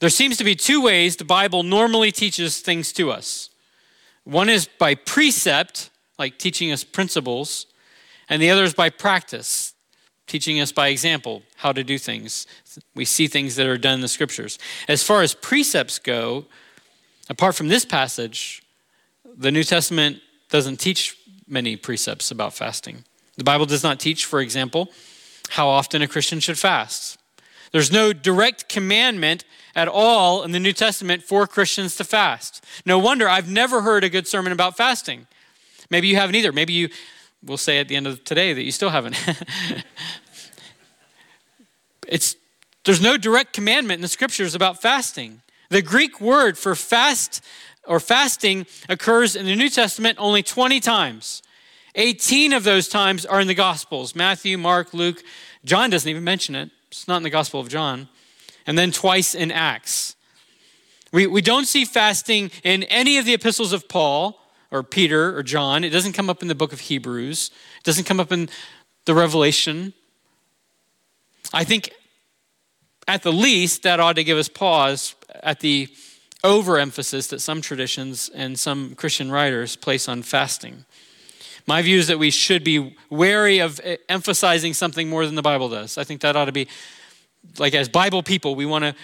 There 0.00 0.10
seems 0.10 0.36
to 0.36 0.44
be 0.44 0.54
two 0.54 0.82
ways 0.82 1.16
the 1.16 1.24
Bible 1.24 1.62
normally 1.62 2.12
teaches 2.12 2.60
things 2.60 2.92
to 2.92 3.10
us. 3.10 3.50
One 4.24 4.48
is 4.48 4.68
by 4.78 4.94
precept, 4.94 5.90
like 6.18 6.38
teaching 6.38 6.72
us 6.72 6.84
principles, 6.84 7.66
and 8.28 8.42
the 8.42 8.50
other 8.50 8.64
is 8.64 8.74
by 8.74 8.90
practice, 8.90 9.74
teaching 10.26 10.60
us 10.60 10.72
by 10.72 10.88
example 10.88 11.42
how 11.56 11.72
to 11.72 11.84
do 11.84 11.96
things. 11.96 12.46
We 12.94 13.04
see 13.04 13.28
things 13.28 13.56
that 13.56 13.66
are 13.66 13.78
done 13.78 13.94
in 13.94 14.00
the 14.00 14.08
scriptures. 14.08 14.58
As 14.88 15.02
far 15.02 15.22
as 15.22 15.34
precepts 15.34 15.98
go, 15.98 16.46
apart 17.28 17.54
from 17.54 17.68
this 17.68 17.84
passage, 17.84 18.62
the 19.24 19.52
New 19.52 19.64
Testament 19.64 20.20
doesn't 20.50 20.78
teach 20.78 21.16
many 21.46 21.76
precepts 21.76 22.30
about 22.30 22.52
fasting. 22.52 23.04
The 23.36 23.44
Bible 23.44 23.66
does 23.66 23.82
not 23.82 24.00
teach, 24.00 24.24
for 24.24 24.40
example, 24.40 24.90
how 25.50 25.68
often 25.68 26.02
a 26.02 26.08
Christian 26.08 26.40
should 26.40 26.58
fast. 26.58 27.18
There's 27.72 27.92
no 27.92 28.12
direct 28.12 28.68
commandment 28.68 29.44
at 29.76 29.86
all 29.86 30.42
in 30.42 30.52
the 30.52 30.58
New 30.58 30.72
Testament 30.72 31.22
for 31.22 31.46
Christians 31.46 31.94
to 31.96 32.04
fast. 32.04 32.64
No 32.86 32.98
wonder 32.98 33.28
I've 33.28 33.50
never 33.50 33.82
heard 33.82 34.02
a 34.02 34.08
good 34.08 34.26
sermon 34.26 34.50
about 34.50 34.76
fasting. 34.76 35.26
Maybe 35.90 36.08
you 36.08 36.16
haven't 36.16 36.34
either. 36.34 36.50
Maybe 36.50 36.72
you 36.72 36.88
will 37.44 37.58
say 37.58 37.78
at 37.78 37.86
the 37.86 37.94
end 37.94 38.06
of 38.06 38.24
today 38.24 38.54
that 38.54 38.62
you 38.62 38.72
still 38.72 38.88
haven't. 38.88 39.16
it's 42.08 42.36
there's 42.84 43.02
no 43.02 43.16
direct 43.16 43.52
commandment 43.52 43.98
in 43.98 44.02
the 44.02 44.08
scriptures 44.08 44.54
about 44.54 44.80
fasting. 44.80 45.42
The 45.68 45.82
Greek 45.82 46.20
word 46.20 46.56
for 46.56 46.74
fast 46.74 47.44
or 47.86 48.00
fasting 48.00 48.66
occurs 48.88 49.36
in 49.36 49.44
the 49.44 49.54
New 49.54 49.68
Testament 49.68 50.16
only 50.18 50.42
20 50.42 50.80
times. 50.80 51.42
18 51.96 52.52
of 52.52 52.64
those 52.64 52.88
times 52.88 53.26
are 53.26 53.40
in 53.40 53.48
the 53.48 53.54
Gospels 53.54 54.14
Matthew, 54.14 54.56
Mark, 54.56 54.94
Luke. 54.94 55.22
John 55.64 55.90
doesn't 55.90 56.08
even 56.08 56.24
mention 56.24 56.54
it. 56.54 56.70
It's 56.88 57.08
not 57.08 57.18
in 57.18 57.22
the 57.24 57.30
Gospel 57.30 57.60
of 57.60 57.68
John. 57.68 58.08
And 58.66 58.76
then 58.76 58.90
twice 58.90 59.34
in 59.34 59.50
Acts. 59.50 60.16
We, 61.12 61.26
we 61.26 61.40
don't 61.40 61.66
see 61.66 61.84
fasting 61.84 62.50
in 62.64 62.82
any 62.84 63.18
of 63.18 63.24
the 63.24 63.34
epistles 63.34 63.72
of 63.72 63.88
Paul 63.88 64.40
or 64.70 64.82
Peter 64.82 65.36
or 65.36 65.42
John. 65.42 65.84
It 65.84 65.90
doesn't 65.90 66.12
come 66.12 66.28
up 66.28 66.42
in 66.42 66.48
the 66.48 66.54
book 66.54 66.72
of 66.72 66.80
Hebrews, 66.80 67.50
it 67.78 67.84
doesn't 67.84 68.04
come 68.04 68.20
up 68.20 68.32
in 68.32 68.48
the 69.04 69.14
Revelation. 69.14 69.92
I 71.54 71.64
think 71.64 71.92
at 73.06 73.22
the 73.22 73.32
least 73.32 73.84
that 73.84 74.00
ought 74.00 74.16
to 74.16 74.24
give 74.24 74.36
us 74.36 74.48
pause 74.48 75.14
at 75.42 75.60
the 75.60 75.88
overemphasis 76.42 77.28
that 77.28 77.40
some 77.40 77.60
traditions 77.60 78.28
and 78.34 78.58
some 78.58 78.94
Christian 78.94 79.30
writers 79.30 79.76
place 79.76 80.08
on 80.08 80.22
fasting. 80.22 80.84
My 81.66 81.82
view 81.82 81.98
is 81.98 82.06
that 82.08 82.18
we 82.18 82.30
should 82.30 82.62
be 82.62 82.96
wary 83.10 83.58
of 83.58 83.80
emphasizing 84.08 84.74
something 84.74 85.08
more 85.08 85.26
than 85.26 85.34
the 85.34 85.42
Bible 85.42 85.68
does. 85.68 85.98
I 85.98 86.04
think 86.04 86.20
that 86.20 86.36
ought 86.36 86.44
to 86.44 86.52
be, 86.52 86.68
like, 87.58 87.74
as 87.74 87.88
Bible 87.88 88.22
people, 88.22 88.54
we 88.54 88.66
want 88.66 88.84
to 88.84 88.94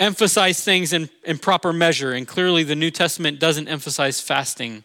emphasize 0.00 0.62
things 0.62 0.92
in, 0.92 1.08
in 1.24 1.38
proper 1.38 1.72
measure. 1.72 2.12
And 2.12 2.26
clearly, 2.26 2.64
the 2.64 2.76
New 2.76 2.90
Testament 2.90 3.40
doesn't 3.40 3.68
emphasize 3.68 4.20
fasting. 4.20 4.84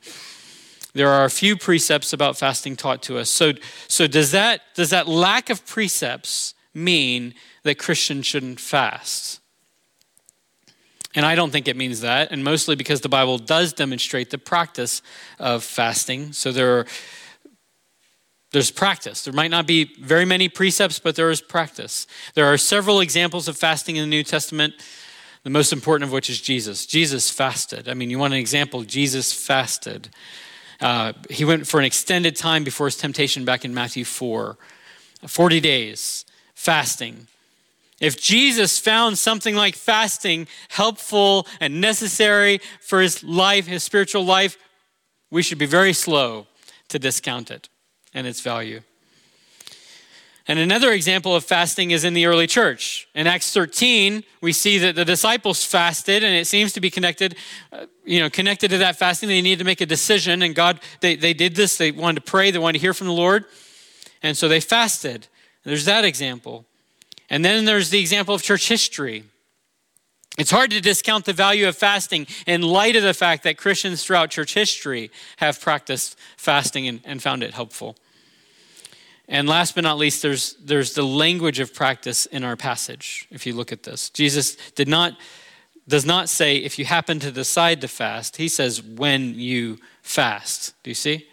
There 0.93 1.10
are 1.10 1.25
a 1.25 1.29
few 1.29 1.58
precepts 1.58 2.13
about 2.13 2.38
fasting 2.38 2.75
taught 2.75 3.01
to 3.03 3.17
us. 3.17 3.29
So, 3.29 3.53
so 3.88 4.08
does, 4.08 4.31
that, 4.31 4.62
does 4.75 4.89
that 4.89 5.08
lack 5.08 5.50
of 5.50 5.65
precepts 5.65 6.53
mean 6.74 7.34
that 7.63 7.77
Christians 7.77 8.25
shouldn't 8.25 8.60
fast? 8.60 9.39
And 11.13 11.25
I 11.25 11.36
don't 11.36 11.51
think 11.51 11.67
it 11.67 11.75
means 11.75 12.01
that, 12.01 12.31
and 12.31 12.41
mostly 12.41 12.75
because 12.75 13.01
the 13.01 13.10
Bible 13.10 13.38
does 13.38 13.74
demonstrate 13.74 14.29
the 14.29 14.38
practice 14.38 15.01
of 15.39 15.63
fasting. 15.63 16.31
So 16.31 16.53
there 16.53 16.79
are, 16.79 16.86
there's 18.51 18.70
practice. 18.70 19.24
There 19.24 19.34
might 19.34 19.51
not 19.51 19.65
be 19.65 19.96
very 20.00 20.25
many 20.25 20.50
precepts, 20.50 21.00
but 21.00 21.15
there 21.15 21.29
is 21.29 21.41
practice. 21.41 22.05
There 22.36 22.46
are 22.46 22.58
several 22.58 23.00
examples 23.00 23.48
of 23.48 23.58
fasting 23.58 23.96
in 23.96 24.03
the 24.03 24.10
New 24.10 24.24
Testament, 24.24 24.74
the 25.43 25.50
most 25.50 25.72
important 25.72 26.08
of 26.08 26.12
which 26.12 26.29
is 26.29 26.41
Jesus. 26.41 26.86
Jesus 26.86 27.29
fasted. 27.29 27.88
I 27.88 27.93
mean, 27.93 28.10
you 28.10 28.20
want 28.20 28.34
an 28.34 28.39
example? 28.39 28.84
Jesus 28.84 29.31
fasted. 29.34 30.10
Uh, 30.81 31.13
he 31.29 31.46
went 31.46 31.65
for 31.65 31.79
an 31.79 31.86
extended 31.86 32.36
time 32.36 32.63
before 32.63 32.88
his 32.88 32.98
temptation 32.98 33.46
back 33.46 33.63
in 33.63 33.74
Matthew 33.74 34.03
4. 34.03 34.58
40 35.27 35.60
days 35.60 36.25
fasting. 36.55 37.27
If 38.01 38.20
Jesus 38.20 38.79
found 38.79 39.17
something 39.17 39.55
like 39.55 39.75
fasting 39.75 40.48
helpful 40.70 41.48
and 41.60 41.79
necessary 41.79 42.60
for 42.81 43.00
his 43.00 43.24
life, 43.24 43.67
his 43.67 43.84
spiritual 43.84 44.25
life, 44.25 44.58
we 45.29 45.43
should 45.43 45.60
be 45.60 45.67
very 45.67 45.93
slow 45.93 46.48
to 46.89 47.00
discount 47.00 47.51
it 47.51 47.70
and 48.13 48.27
its 48.27 48.41
value. 48.41 48.82
And 50.48 50.60
another 50.60 50.91
example 50.91 51.36
of 51.36 51.46
fasting 51.46 51.91
is 51.91 52.03
in 52.03 52.13
the 52.13 52.25
early 52.25 52.48
church. 52.48 53.08
In 53.13 53.27
Acts 53.27 53.53
13, 53.53 54.24
we 54.41 54.51
see 54.51 54.80
that 54.80 54.96
the 54.96 55.06
disciples 55.06 55.63
fasted, 55.63 56.24
and 56.24 56.36
it 56.36 56.48
seems 56.48 56.74
to 56.74 56.82
be 56.82 56.89
connected, 56.89 57.36
uh, 57.72 57.86
you 58.03 58.20
know, 58.20 58.30
connected 58.30 58.70
to 58.72 58.80
that 58.80 58.98
fasting. 58.98 59.30
They 59.30 59.41
needed 59.41 59.60
to 59.60 59.65
make 59.65 59.82
a 59.82 59.86
decision, 59.86 60.41
and 60.41 60.56
God, 60.56 60.80
they, 61.00 61.15
they 61.15 61.34
did 61.34 61.56
this. 61.56 61.77
They 61.77 61.91
wanted 61.91 62.25
to 62.25 62.30
pray, 62.30 62.51
they 62.51 62.60
wanted 62.60 62.80
to 62.80 62.82
hear 62.82 62.94
from 62.94 63.08
the 63.08 63.13
Lord, 63.13 63.46
and 64.24 64.36
so 64.36 64.48
they 64.48 64.60
fasted. 64.60 65.27
There's 65.63 65.86
that 65.86 66.03
example. 66.03 66.65
And 67.30 67.46
then 67.46 67.65
there's 67.65 67.91
the 67.91 68.00
example 68.00 68.36
of 68.36 68.41
church 68.41 68.68
history. 68.68 69.24
It's 70.38 70.51
hard 70.51 70.71
to 70.71 70.79
discount 70.79 71.25
the 71.25 71.33
value 71.33 71.67
of 71.67 71.75
fasting 71.75 72.25
in 72.47 72.61
light 72.61 72.95
of 72.95 73.03
the 73.03 73.13
fact 73.13 73.43
that 73.43 73.57
Christians 73.57 74.03
throughout 74.03 74.29
church 74.29 74.53
history 74.53 75.11
have 75.38 75.59
practiced 75.59 76.17
fasting 76.38 76.88
and, 76.88 77.01
and 77.03 77.21
found 77.21 77.43
it 77.43 77.53
helpful. 77.53 77.97
And 79.27 79.47
last 79.47 79.75
but 79.75 79.83
not 79.83 79.97
least, 79.97 80.21
there's, 80.21 80.55
there's 80.55 80.93
the 80.93 81.03
language 81.03 81.59
of 81.59 81.73
practice 81.73 82.25
in 82.25 82.43
our 82.43 82.55
passage, 82.55 83.27
if 83.29 83.45
you 83.45 83.53
look 83.53 83.71
at 83.71 83.83
this. 83.83 84.09
Jesus 84.09 84.55
did 84.75 84.88
not, 84.88 85.17
does 85.88 86.05
not 86.05 86.27
say, 86.27 86.57
if 86.57 86.79
you 86.79 86.85
happen 86.85 87.19
to 87.19 87.31
decide 87.31 87.81
to 87.81 87.88
fast. 87.88 88.38
He 88.38 88.47
says, 88.47 88.81
when 88.81 89.35
you 89.35 89.79
fast. 90.01 90.73
Do 90.83 90.91
you 90.91 90.95
see? 90.95 91.27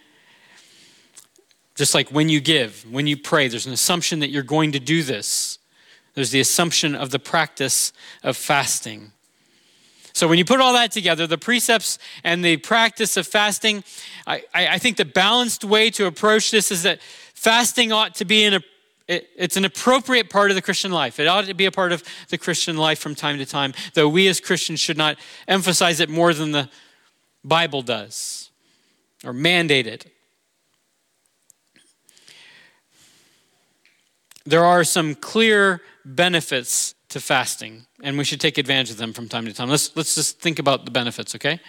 Just 1.74 1.94
like 1.94 2.10
when 2.10 2.28
you 2.28 2.40
give, 2.40 2.84
when 2.90 3.06
you 3.06 3.16
pray, 3.16 3.48
there's 3.48 3.66
an 3.66 3.72
assumption 3.72 4.20
that 4.20 4.30
you're 4.30 4.42
going 4.42 4.72
to 4.72 4.80
do 4.80 5.02
this. 5.02 5.57
There's 6.14 6.30
the 6.30 6.40
assumption 6.40 6.94
of 6.94 7.10
the 7.10 7.18
practice 7.18 7.92
of 8.22 8.36
fasting. 8.36 9.12
So 10.12 10.26
when 10.26 10.38
you 10.38 10.44
put 10.44 10.60
all 10.60 10.72
that 10.72 10.90
together, 10.90 11.26
the 11.26 11.38
precepts 11.38 11.98
and 12.24 12.44
the 12.44 12.56
practice 12.56 13.16
of 13.16 13.26
fasting, 13.26 13.84
I, 14.26 14.42
I 14.54 14.78
think 14.78 14.96
the 14.96 15.04
balanced 15.04 15.64
way 15.64 15.90
to 15.90 16.06
approach 16.06 16.50
this 16.50 16.72
is 16.72 16.82
that 16.82 17.00
fasting 17.34 17.92
ought 17.92 18.14
to 18.16 18.24
be 18.24 18.44
in 18.44 18.54
a 18.54 18.60
it's 19.10 19.56
an 19.56 19.64
appropriate 19.64 20.28
part 20.28 20.50
of 20.50 20.54
the 20.54 20.60
Christian 20.60 20.92
life. 20.92 21.18
It 21.18 21.26
ought 21.26 21.46
to 21.46 21.54
be 21.54 21.64
a 21.64 21.72
part 21.72 21.92
of 21.92 22.04
the 22.28 22.36
Christian 22.36 22.76
life 22.76 22.98
from 22.98 23.14
time 23.14 23.38
to 23.38 23.46
time, 23.46 23.72
though 23.94 24.06
we 24.06 24.28
as 24.28 24.38
Christians 24.38 24.80
should 24.80 24.98
not 24.98 25.16
emphasize 25.46 25.98
it 26.00 26.10
more 26.10 26.34
than 26.34 26.52
the 26.52 26.68
Bible 27.42 27.80
does 27.80 28.50
or 29.24 29.32
mandate 29.32 29.86
it. 29.86 30.12
there 34.48 34.64
are 34.64 34.82
some 34.82 35.14
clear 35.14 35.82
benefits 36.14 36.94
to 37.10 37.20
fasting, 37.20 37.86
and 38.02 38.18
we 38.18 38.24
should 38.24 38.40
take 38.40 38.58
advantage 38.58 38.90
of 38.90 38.96
them 38.96 39.12
from 39.12 39.28
time 39.28 39.46
to 39.46 39.52
time. 39.52 39.68
Let's, 39.68 39.94
let's 39.96 40.14
just 40.14 40.40
think 40.40 40.58
about 40.58 40.84
the 40.84 40.90
benefits, 40.90 41.34
okay? 41.34 41.60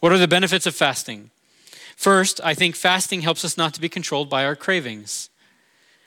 What 0.00 0.12
are 0.12 0.18
the 0.18 0.28
benefits 0.28 0.66
of 0.66 0.74
fasting? 0.74 1.30
First, 1.96 2.40
I 2.44 2.54
think 2.54 2.76
fasting 2.76 3.22
helps 3.22 3.44
us 3.44 3.56
not 3.56 3.74
to 3.74 3.80
be 3.80 3.88
controlled 3.88 4.28
by 4.28 4.44
our 4.44 4.56
cravings. 4.56 5.30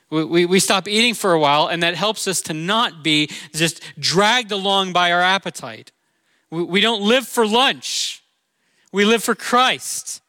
We, 0.10 0.24
we, 0.24 0.46
we, 0.46 0.60
stop 0.60 0.88
eating 0.88 1.13
for 1.13 1.34
a 1.34 1.39
while, 1.39 1.67
and 1.67 1.84
that 1.84 1.96
helps 1.96 2.27
us 2.27 2.41
to 2.43 2.53
not 2.53 3.03
be 3.03 3.29
just 3.53 3.81
dragged 4.00 4.51
along 4.51 4.93
by 4.93 5.12
our 5.12 5.22
appetite. 5.22 5.91
We, 6.50 6.63
we 6.63 6.81
don't 6.81 7.01
live 7.01 7.27
for 7.27 7.46
lunch, 7.46 8.24
we 8.91 9.05
live 9.05 9.24
for 9.24 9.36
Christ. 9.36 10.22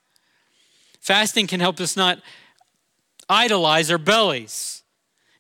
Fasting 1.01 1.47
can 1.47 1.61
help 1.61 1.81
us 1.81 1.97
not 1.97 2.21
idolize 3.29 3.91
our 3.91 3.99
bellies. 3.99 4.80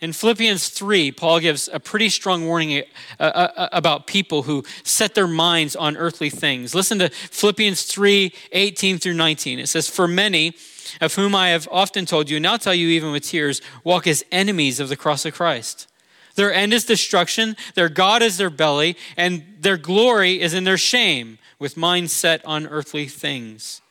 In 0.00 0.14
Philippians 0.14 0.70
3, 0.70 1.12
Paul 1.12 1.40
gives 1.40 1.68
a 1.70 1.78
pretty 1.78 2.08
strong 2.08 2.46
warning 2.46 2.78
uh, 2.78 2.82
uh, 3.22 3.48
uh, 3.54 3.68
about 3.70 4.06
people 4.06 4.44
who 4.44 4.64
set 4.82 5.14
their 5.14 5.26
minds 5.26 5.76
on 5.76 5.94
earthly 5.96 6.30
things. 6.30 6.74
Listen 6.74 6.98
to 7.00 7.10
Philippians 7.10 7.82
3 7.82 8.32
18 8.52 8.98
through 8.98 9.12
19. 9.12 9.58
It 9.58 9.68
says, 9.68 9.88
For 9.88 10.08
many 10.08 10.56
of 11.02 11.14
whom 11.14 11.34
I 11.34 11.50
have 11.50 11.68
often 11.70 12.06
told 12.06 12.30
you, 12.30 12.38
and 12.38 12.42
now 12.42 12.56
tell 12.56 12.74
you 12.74 12.88
even 12.88 13.12
with 13.12 13.24
tears, 13.24 13.60
walk 13.84 14.06
as 14.06 14.24
enemies 14.32 14.80
of 14.80 14.88
the 14.88 14.96
cross 14.96 15.26
of 15.26 15.34
Christ. 15.34 15.86
Their 16.34 16.52
end 16.52 16.72
is 16.72 16.86
destruction, 16.86 17.54
their 17.74 17.90
God 17.90 18.22
is 18.22 18.38
their 18.38 18.50
belly, 18.50 18.96
and 19.18 19.44
their 19.58 19.76
glory 19.76 20.40
is 20.40 20.54
in 20.54 20.64
their 20.64 20.78
shame, 20.78 21.38
with 21.58 21.76
minds 21.76 22.14
set 22.14 22.42
on 22.46 22.66
earthly 22.66 23.06
things. 23.06 23.82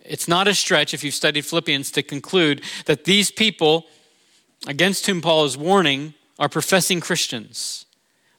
It's 0.00 0.28
not 0.28 0.48
a 0.48 0.54
stretch, 0.54 0.94
if 0.94 1.04
you've 1.04 1.14
studied 1.14 1.44
Philippians, 1.44 1.90
to 1.92 2.02
conclude 2.02 2.62
that 2.86 3.04
these 3.04 3.30
people 3.30 3.86
against 4.66 5.06
whom 5.06 5.20
Paul 5.20 5.44
is 5.44 5.56
warning 5.56 6.14
are 6.38 6.48
professing 6.48 7.00
Christians. 7.00 7.86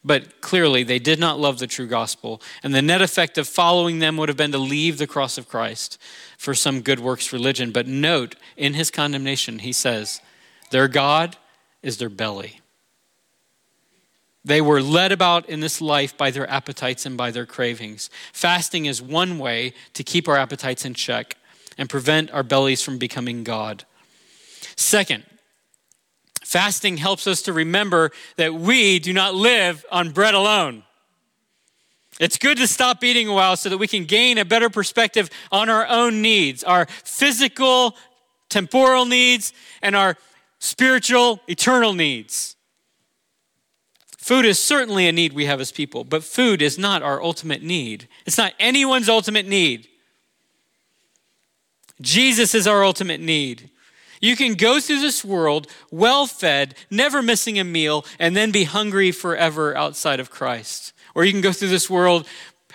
But 0.04 0.40
clearly, 0.40 0.84
they 0.84 1.00
did 1.00 1.20
not 1.20 1.40
love 1.40 1.58
the 1.58 1.66
true 1.66 1.88
gospel. 1.88 2.40
And 2.62 2.76
the 2.76 2.82
net 2.82 3.02
effect 3.02 3.40
of 3.40 3.48
following 3.48 3.98
them 3.98 4.18
would 4.18 4.30
have 4.30 4.38
been 4.38 4.52
to 4.52 4.60
leave 4.60 5.00
the 5.00 5.08
cross 5.08 5.40
of 5.40 5.50
Christ 5.50 6.00
for 6.38 6.54
some 6.54 6.82
good 6.82 7.00
works 7.00 7.34
religion. 7.34 7.72
But 7.72 7.88
note, 7.88 8.36
in 8.56 8.76
his 8.76 8.92
condemnation, 8.92 9.60
he 9.60 9.74
says, 9.74 10.22
Their 10.70 10.88
God 10.88 11.38
is 11.82 11.98
their 11.98 12.10
belly. 12.10 12.62
They 14.44 14.62
were 14.62 14.80
led 14.80 15.12
about 15.12 15.50
in 15.50 15.60
this 15.60 15.82
life 15.82 16.16
by 16.16 16.30
their 16.30 16.48
appetites 16.48 17.08
and 17.08 17.18
by 17.18 17.32
their 17.32 17.48
cravings. 17.48 18.12
Fasting 18.32 18.86
is 18.86 19.02
one 19.02 19.40
way 19.40 19.74
to 19.94 20.04
keep 20.04 20.28
our 20.28 20.38
appetites 20.38 20.86
in 20.86 20.94
check 20.94 21.36
and 21.80 21.90
prevent 21.90 22.30
our 22.30 22.44
bellies 22.44 22.84
from 22.84 23.00
becoming 23.00 23.44
God. 23.44 23.86
Second, 24.76 25.24
Fasting 26.56 26.96
helps 26.96 27.28
us 27.28 27.42
to 27.42 27.52
remember 27.52 28.12
that 28.38 28.54
we 28.54 28.98
do 29.00 29.12
not 29.12 29.36
live 29.36 29.86
on 29.92 30.12
bread 30.12 30.34
alone. 30.34 30.84
It's 32.18 32.38
good 32.38 32.58
to 32.60 32.66
stop 32.66 33.04
eating 33.04 33.28
a 33.28 33.34
while 33.34 33.58
so 33.58 33.68
that 33.68 33.78
we 33.78 33.90
can 33.90 34.06
gain 34.06 34.38
a 34.38 34.46
better 34.46 34.70
perspective 34.70 35.30
on 35.52 35.70
our 35.70 35.86
own 35.86 36.22
needs, 36.22 36.64
our 36.64 36.86
physical, 36.86 37.98
temporal 38.48 39.06
needs, 39.06 39.52
and 39.82 39.98
our 39.98 40.16
spiritual, 40.60 41.42
eternal 41.50 41.92
needs. 41.92 42.56
Food 44.18 44.46
is 44.46 44.58
certainly 44.58 45.10
a 45.10 45.12
need 45.12 45.34
we 45.34 45.48
have 45.48 45.60
as 45.60 45.74
people, 45.74 46.06
but 46.06 46.24
food 46.24 46.62
is 46.62 46.78
not 46.78 47.04
our 47.04 47.22
ultimate 47.22 47.64
need. 47.64 48.08
It's 48.26 48.38
not 48.38 48.54
anyone's 48.62 49.10
ultimate 49.10 49.46
need. 49.46 49.90
Jesus 52.00 52.56
is 52.56 52.66
our 52.66 52.82
ultimate 52.82 53.20
need. 53.20 53.72
You 54.22 54.36
can 54.36 54.54
go 54.54 54.80
through 54.80 55.02
this 55.02 55.24
world 55.24 55.68
well 55.92 56.26
fed, 56.26 56.76
never 56.90 57.22
missing 57.22 57.60
a 57.60 57.64
meal, 57.64 58.06
and 58.20 58.36
then 58.36 58.52
be 58.52 58.64
hungry 58.64 59.12
forever 59.12 59.76
outside 59.76 60.20
of 60.20 60.30
Christ. 60.30 60.94
Or 61.14 61.26
you 61.26 61.32
can 61.32 61.42
go 61.42 61.52
through 61.52 61.70
this 61.70 61.90
world 61.90 62.28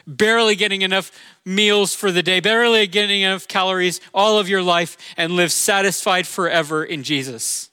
barely 0.06 0.56
getting 0.56 0.82
enough 0.82 1.12
meals 1.44 1.94
for 1.94 2.10
the 2.10 2.22
day, 2.22 2.40
barely 2.40 2.86
getting 2.86 3.22
enough 3.22 3.48
calories 3.48 4.00
all 4.12 4.38
of 4.38 4.48
your 4.48 4.62
life, 4.62 4.96
and 5.16 5.32
live 5.32 5.52
satisfied 5.52 6.26
forever 6.26 6.84
in 6.84 7.02
Jesus. 7.02 7.70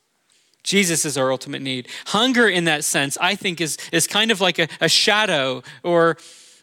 Jesus 0.64 1.06
is 1.06 1.18
our 1.18 1.32
ultimate 1.32 1.62
need. 1.62 1.88
Hunger, 2.08 2.48
in 2.50 2.66
that 2.66 2.84
sense, 2.84 3.18
I 3.22 3.36
think, 3.36 3.62
is, 3.62 3.78
is 3.92 4.06
kind 4.06 4.32
of 4.32 4.42
like 4.42 4.60
a, 4.60 4.68
a 4.82 4.90
shadow 4.90 5.64
or 5.82 6.18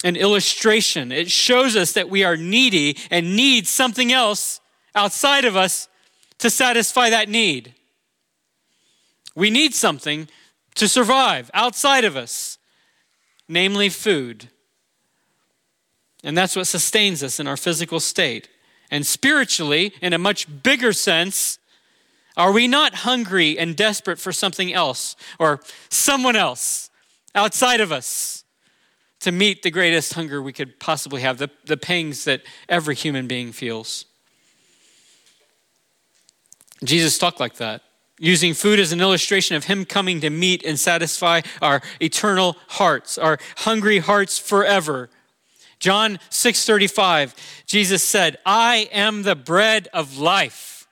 an 0.04 0.16
illustration. 0.16 1.10
It 1.10 1.30
shows 1.30 1.74
us 1.74 1.92
that 1.92 2.10
we 2.10 2.22
are 2.22 2.36
needy 2.36 2.98
and 3.10 3.34
need 3.34 3.66
something 3.66 4.12
else 4.12 4.60
outside 4.94 5.46
of 5.46 5.56
us 5.56 5.88
to 6.44 6.50
satisfy 6.50 7.08
that 7.08 7.26
need. 7.26 7.72
We 9.34 9.48
need 9.48 9.74
something 9.74 10.28
to 10.74 10.86
survive 10.86 11.50
outside 11.54 12.04
of 12.04 12.18
us, 12.18 12.58
namely 13.48 13.88
food. 13.88 14.50
And 16.22 16.36
that's 16.36 16.54
what 16.54 16.66
sustains 16.66 17.22
us 17.22 17.40
in 17.40 17.46
our 17.46 17.56
physical 17.56 17.98
state. 17.98 18.50
And 18.90 19.06
spiritually, 19.06 19.94
in 20.02 20.12
a 20.12 20.18
much 20.18 20.62
bigger 20.62 20.92
sense, 20.92 21.58
are 22.36 22.52
we 22.52 22.68
not 22.68 22.96
hungry 22.96 23.58
and 23.58 23.74
desperate 23.74 24.18
for 24.18 24.30
something 24.30 24.70
else 24.70 25.16
or 25.38 25.60
someone 25.88 26.36
else 26.36 26.90
outside 27.34 27.80
of 27.80 27.90
us 27.90 28.44
to 29.20 29.32
meet 29.32 29.62
the 29.62 29.70
greatest 29.70 30.12
hunger 30.12 30.42
we 30.42 30.52
could 30.52 30.78
possibly 30.78 31.22
have, 31.22 31.38
the, 31.38 31.48
the 31.64 31.78
pangs 31.78 32.24
that 32.24 32.42
every 32.68 32.94
human 32.94 33.26
being 33.26 33.50
feels? 33.50 34.04
Jesus 36.86 37.18
talked 37.18 37.40
like 37.40 37.56
that, 37.56 37.82
using 38.18 38.54
food 38.54 38.78
as 38.78 38.92
an 38.92 39.00
illustration 39.00 39.56
of 39.56 39.64
him 39.64 39.84
coming 39.84 40.20
to 40.20 40.30
meet 40.30 40.64
and 40.64 40.78
satisfy 40.78 41.40
our 41.60 41.82
eternal 42.00 42.56
hearts, 42.68 43.18
our 43.18 43.38
hungry 43.58 43.98
hearts 43.98 44.38
forever. 44.38 45.10
John 45.78 46.18
6:35, 46.30 47.34
Jesus 47.66 48.02
said, 48.02 48.38
"I 48.46 48.88
am 48.92 49.22
the 49.22 49.34
bread 49.34 49.88
of 49.92 50.18
life. 50.18 50.86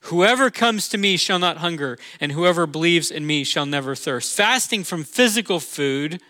Whoever 0.00 0.50
comes 0.50 0.88
to 0.88 0.98
me 0.98 1.16
shall 1.16 1.38
not 1.38 1.58
hunger, 1.58 1.98
and 2.20 2.32
whoever 2.32 2.66
believes 2.66 3.10
in 3.10 3.26
me 3.26 3.44
shall 3.44 3.66
never 3.66 3.94
thirst." 3.94 4.34
Fasting 4.34 4.84
from 4.84 5.04
physical 5.04 5.60
food 5.60 6.20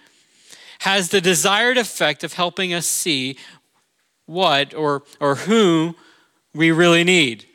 has 0.81 1.09
the 1.09 1.21
desired 1.21 1.79
effect 1.79 2.23
of 2.23 2.35
helping 2.35 2.75
us 2.75 2.87
see 2.87 3.39
what 4.27 4.75
or, 4.75 5.03
or 5.19 5.37
who 5.37 5.97
we 6.53 6.71
really 6.71 7.05
need. 7.05 7.47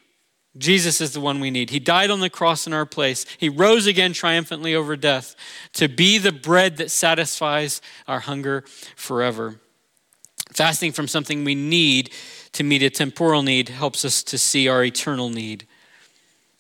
Jesus 0.59 0.99
is 1.01 1.13
the 1.13 1.21
one 1.21 1.39
we 1.39 1.51
need. 1.51 1.69
He 1.69 1.79
died 1.79 2.11
on 2.11 2.19
the 2.19 2.29
cross 2.29 2.67
in 2.67 2.73
our 2.73 2.85
place. 2.85 3.25
He 3.37 3.49
rose 3.49 3.87
again 3.87 4.13
triumphantly 4.13 4.75
over 4.75 4.95
death 4.95 5.35
to 5.73 5.87
be 5.87 6.17
the 6.17 6.31
bread 6.31 6.77
that 6.77 6.91
satisfies 6.91 7.81
our 8.07 8.19
hunger 8.19 8.63
forever. 8.95 9.55
Fasting 10.51 10.91
from 10.91 11.07
something 11.07 11.43
we 11.43 11.55
need 11.55 12.11
to 12.53 12.63
meet 12.63 12.83
a 12.83 12.89
temporal 12.89 13.41
need 13.41 13.69
helps 13.69 14.03
us 14.03 14.23
to 14.23 14.37
see 14.37 14.67
our 14.67 14.83
eternal 14.83 15.29
need 15.29 15.65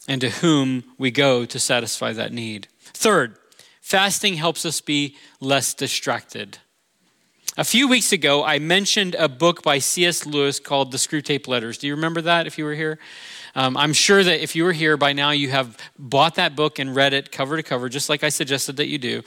and 0.07 0.21
to 0.21 0.29
whom 0.29 0.83
we 0.97 1.11
go 1.11 1.45
to 1.45 1.59
satisfy 1.59 2.13
that 2.13 2.31
need. 2.31 2.67
Third, 2.79 3.35
fasting 3.81 4.35
helps 4.35 4.65
us 4.65 4.81
be 4.81 5.17
less 5.39 5.73
distracted. 5.73 6.59
A 7.57 7.63
few 7.63 7.87
weeks 7.87 8.11
ago, 8.11 8.43
I 8.43 8.59
mentioned 8.59 9.15
a 9.15 9.27
book 9.27 9.63
by 9.63 9.79
C.S. 9.79 10.25
Lewis 10.25 10.59
called 10.59 10.91
The 10.91 10.97
Screwtape 10.97 11.47
Letters. 11.47 11.77
Do 11.79 11.87
you 11.87 11.95
remember 11.95 12.21
that 12.21 12.47
if 12.47 12.57
you 12.57 12.63
were 12.63 12.75
here? 12.75 12.99
Um, 13.55 13.75
I'm 13.75 13.91
sure 13.91 14.23
that 14.23 14.41
if 14.41 14.55
you 14.55 14.63
were 14.63 14.71
here 14.71 14.97
by 14.97 15.13
now, 15.13 15.31
you 15.31 15.49
have 15.49 15.75
bought 15.97 16.35
that 16.35 16.55
book 16.55 16.77
and 16.77 16.95
read 16.95 17.13
it 17.13 17.31
cover 17.31 17.57
to 17.57 17.63
cover, 17.63 17.89
just 17.89 18.07
like 18.07 18.23
I 18.23 18.29
suggested 18.29 18.77
that 18.77 18.87
you 18.87 18.99
do, 18.99 19.23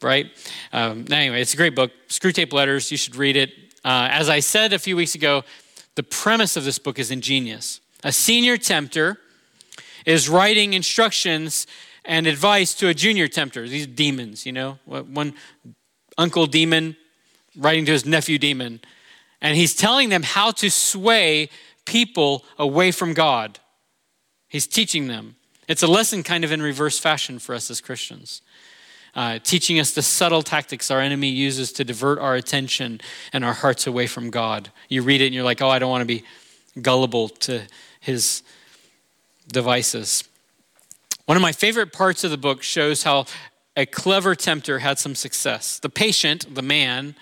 right? 0.00 0.26
Um, 0.72 1.04
anyway, 1.10 1.42
it's 1.42 1.52
a 1.52 1.56
great 1.56 1.76
book. 1.76 1.92
Screwtape 2.08 2.52
Letters, 2.52 2.90
you 2.90 2.96
should 2.96 3.14
read 3.14 3.36
it. 3.36 3.50
Uh, 3.84 4.08
as 4.10 4.30
I 4.30 4.40
said 4.40 4.72
a 4.72 4.78
few 4.78 4.96
weeks 4.96 5.14
ago, 5.14 5.44
the 5.96 6.02
premise 6.02 6.56
of 6.56 6.64
this 6.64 6.78
book 6.78 6.98
is 6.98 7.10
ingenious. 7.10 7.80
A 8.02 8.10
senior 8.10 8.56
tempter 8.56 9.18
is 10.06 10.30
writing 10.30 10.72
instructions 10.72 11.66
and 12.06 12.26
advice 12.26 12.72
to 12.74 12.88
a 12.88 12.94
junior 12.94 13.28
tempter, 13.28 13.68
these 13.68 13.86
demons, 13.86 14.46
you 14.46 14.52
know, 14.52 14.78
one 14.86 15.34
uncle 16.16 16.46
demon 16.46 16.96
writing 17.56 17.84
to 17.86 17.92
his 17.92 18.06
nephew 18.06 18.38
demon. 18.38 18.80
And 19.40 19.56
he's 19.56 19.74
telling 19.74 20.08
them 20.08 20.22
how 20.22 20.50
to 20.52 20.70
sway 20.70 21.48
people 21.86 22.44
away 22.58 22.90
from 22.90 23.14
God. 23.14 23.58
He's 24.48 24.66
teaching 24.66 25.08
them. 25.08 25.36
It's 25.68 25.82
a 25.82 25.86
lesson 25.86 26.22
kind 26.22 26.44
of 26.44 26.52
in 26.52 26.60
reverse 26.60 26.98
fashion 26.98 27.38
for 27.38 27.54
us 27.54 27.70
as 27.70 27.80
Christians, 27.80 28.42
uh, 29.14 29.38
teaching 29.38 29.78
us 29.78 29.92
the 29.92 30.02
subtle 30.02 30.42
tactics 30.42 30.90
our 30.90 31.00
enemy 31.00 31.28
uses 31.28 31.72
to 31.74 31.84
divert 31.84 32.18
our 32.18 32.34
attention 32.34 33.00
and 33.32 33.44
our 33.44 33.52
hearts 33.52 33.86
away 33.86 34.06
from 34.06 34.30
God. 34.30 34.70
You 34.88 35.02
read 35.02 35.20
it 35.20 35.26
and 35.26 35.34
you're 35.34 35.44
like, 35.44 35.62
oh, 35.62 35.68
I 35.68 35.78
don't 35.78 35.90
want 35.90 36.02
to 36.02 36.06
be 36.06 36.24
gullible 36.82 37.28
to 37.28 37.62
his 38.00 38.42
devices. 39.48 40.24
One 41.26 41.36
of 41.36 41.42
my 41.42 41.52
favorite 41.52 41.92
parts 41.92 42.24
of 42.24 42.32
the 42.32 42.36
book 42.36 42.62
shows 42.62 43.04
how 43.04 43.26
a 43.76 43.86
clever 43.86 44.34
tempter 44.34 44.80
had 44.80 44.98
some 44.98 45.14
success. 45.14 45.78
The 45.78 45.88
patient, 45.88 46.52
the 46.54 46.62
man, 46.62 47.14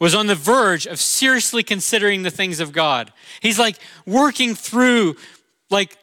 was 0.00 0.14
on 0.14 0.26
the 0.26 0.34
verge 0.34 0.86
of 0.86 1.00
seriously 1.00 1.62
considering 1.62 2.22
the 2.22 2.30
things 2.30 2.60
of 2.60 2.72
God. 2.72 3.12
He's 3.40 3.58
like 3.58 3.78
working 4.06 4.54
through 4.54 5.16
like 5.70 5.96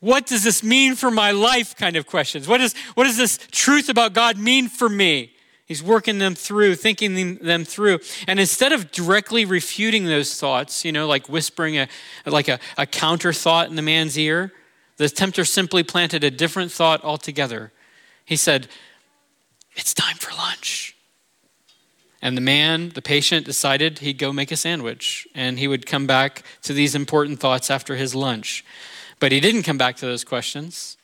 what 0.00 0.26
does 0.26 0.44
this 0.44 0.62
mean 0.62 0.94
for 0.94 1.10
my 1.10 1.30
life 1.30 1.74
kind 1.74 1.96
of 1.96 2.06
questions. 2.06 2.46
What, 2.46 2.60
is, 2.60 2.74
what 2.94 3.04
does 3.04 3.16
this 3.16 3.38
truth 3.50 3.88
about 3.88 4.12
God 4.12 4.38
mean 4.38 4.68
for 4.68 4.88
me? 4.88 5.32
He's 5.66 5.82
working 5.82 6.18
them 6.18 6.36
through, 6.36 6.76
thinking 6.76 7.38
them 7.38 7.64
through. 7.64 7.98
And 8.28 8.38
instead 8.38 8.72
of 8.72 8.92
directly 8.92 9.44
refuting 9.44 10.04
those 10.04 10.38
thoughts, 10.38 10.84
you 10.84 10.92
know, 10.92 11.08
like 11.08 11.28
whispering 11.28 11.76
a, 11.76 11.88
like 12.24 12.46
a, 12.46 12.60
a 12.78 12.86
counter 12.86 13.32
thought 13.32 13.68
in 13.68 13.74
the 13.74 13.82
man's 13.82 14.16
ear, 14.16 14.52
the 14.96 15.08
tempter 15.08 15.44
simply 15.44 15.82
planted 15.82 16.22
a 16.22 16.30
different 16.30 16.70
thought 16.70 17.02
altogether. 17.02 17.72
He 18.24 18.36
said, 18.36 18.68
It's 19.74 19.92
time 19.92 20.16
for 20.16 20.32
lunch. 20.36 20.95
And 22.26 22.36
the 22.36 22.40
man, 22.40 22.88
the 22.88 23.02
patient, 23.02 23.46
decided 23.46 24.00
he'd 24.00 24.18
go 24.18 24.32
make 24.32 24.50
a 24.50 24.56
sandwich 24.56 25.28
and 25.32 25.60
he 25.60 25.68
would 25.68 25.86
come 25.86 26.08
back 26.08 26.42
to 26.62 26.72
these 26.72 26.96
important 26.96 27.38
thoughts 27.38 27.70
after 27.70 27.94
his 27.94 28.16
lunch. 28.16 28.64
But 29.20 29.30
he 29.30 29.38
didn't 29.38 29.62
come 29.62 29.78
back 29.78 29.94
to 29.98 30.06
those 30.06 30.24
questions 30.24 30.96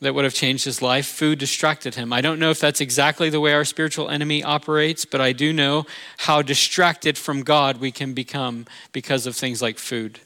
that 0.00 0.14
would 0.14 0.22
have 0.22 0.32
changed 0.32 0.64
his 0.64 0.80
life. 0.80 1.06
Food 1.06 1.40
distracted 1.40 1.96
him. 1.96 2.12
I 2.12 2.20
don't 2.20 2.38
know 2.38 2.50
if 2.50 2.60
that's 2.60 2.80
exactly 2.80 3.30
the 3.30 3.40
way 3.40 3.52
our 3.52 3.64
spiritual 3.64 4.08
enemy 4.08 4.44
operates, 4.44 5.04
but 5.04 5.20
I 5.20 5.32
do 5.32 5.52
know 5.52 5.86
how 6.18 6.40
distracted 6.40 7.18
from 7.18 7.42
God 7.42 7.78
we 7.78 7.90
can 7.90 8.14
become 8.14 8.64
because 8.92 9.26
of 9.26 9.34
things 9.34 9.60
like 9.60 9.80
food, 9.80 10.20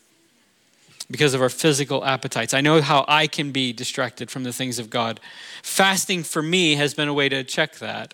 because 1.11 1.33
of 1.33 1.41
our 1.41 1.49
physical 1.49 2.05
appetites. 2.05 2.53
I 2.53 2.61
know 2.61 2.83
how 2.83 3.07
I 3.09 3.29
can 3.29 3.51
be 3.51 3.73
distracted 3.73 4.31
from 4.31 4.43
the 4.43 4.53
things 4.53 4.79
of 4.79 4.91
God. 4.91 5.21
Fasting 5.63 6.23
for 6.23 6.43
me 6.43 6.75
has 6.75 6.93
been 6.93 7.09
a 7.09 7.15
way 7.15 7.31
to 7.31 7.43
check 7.43 7.77
that. 7.77 8.13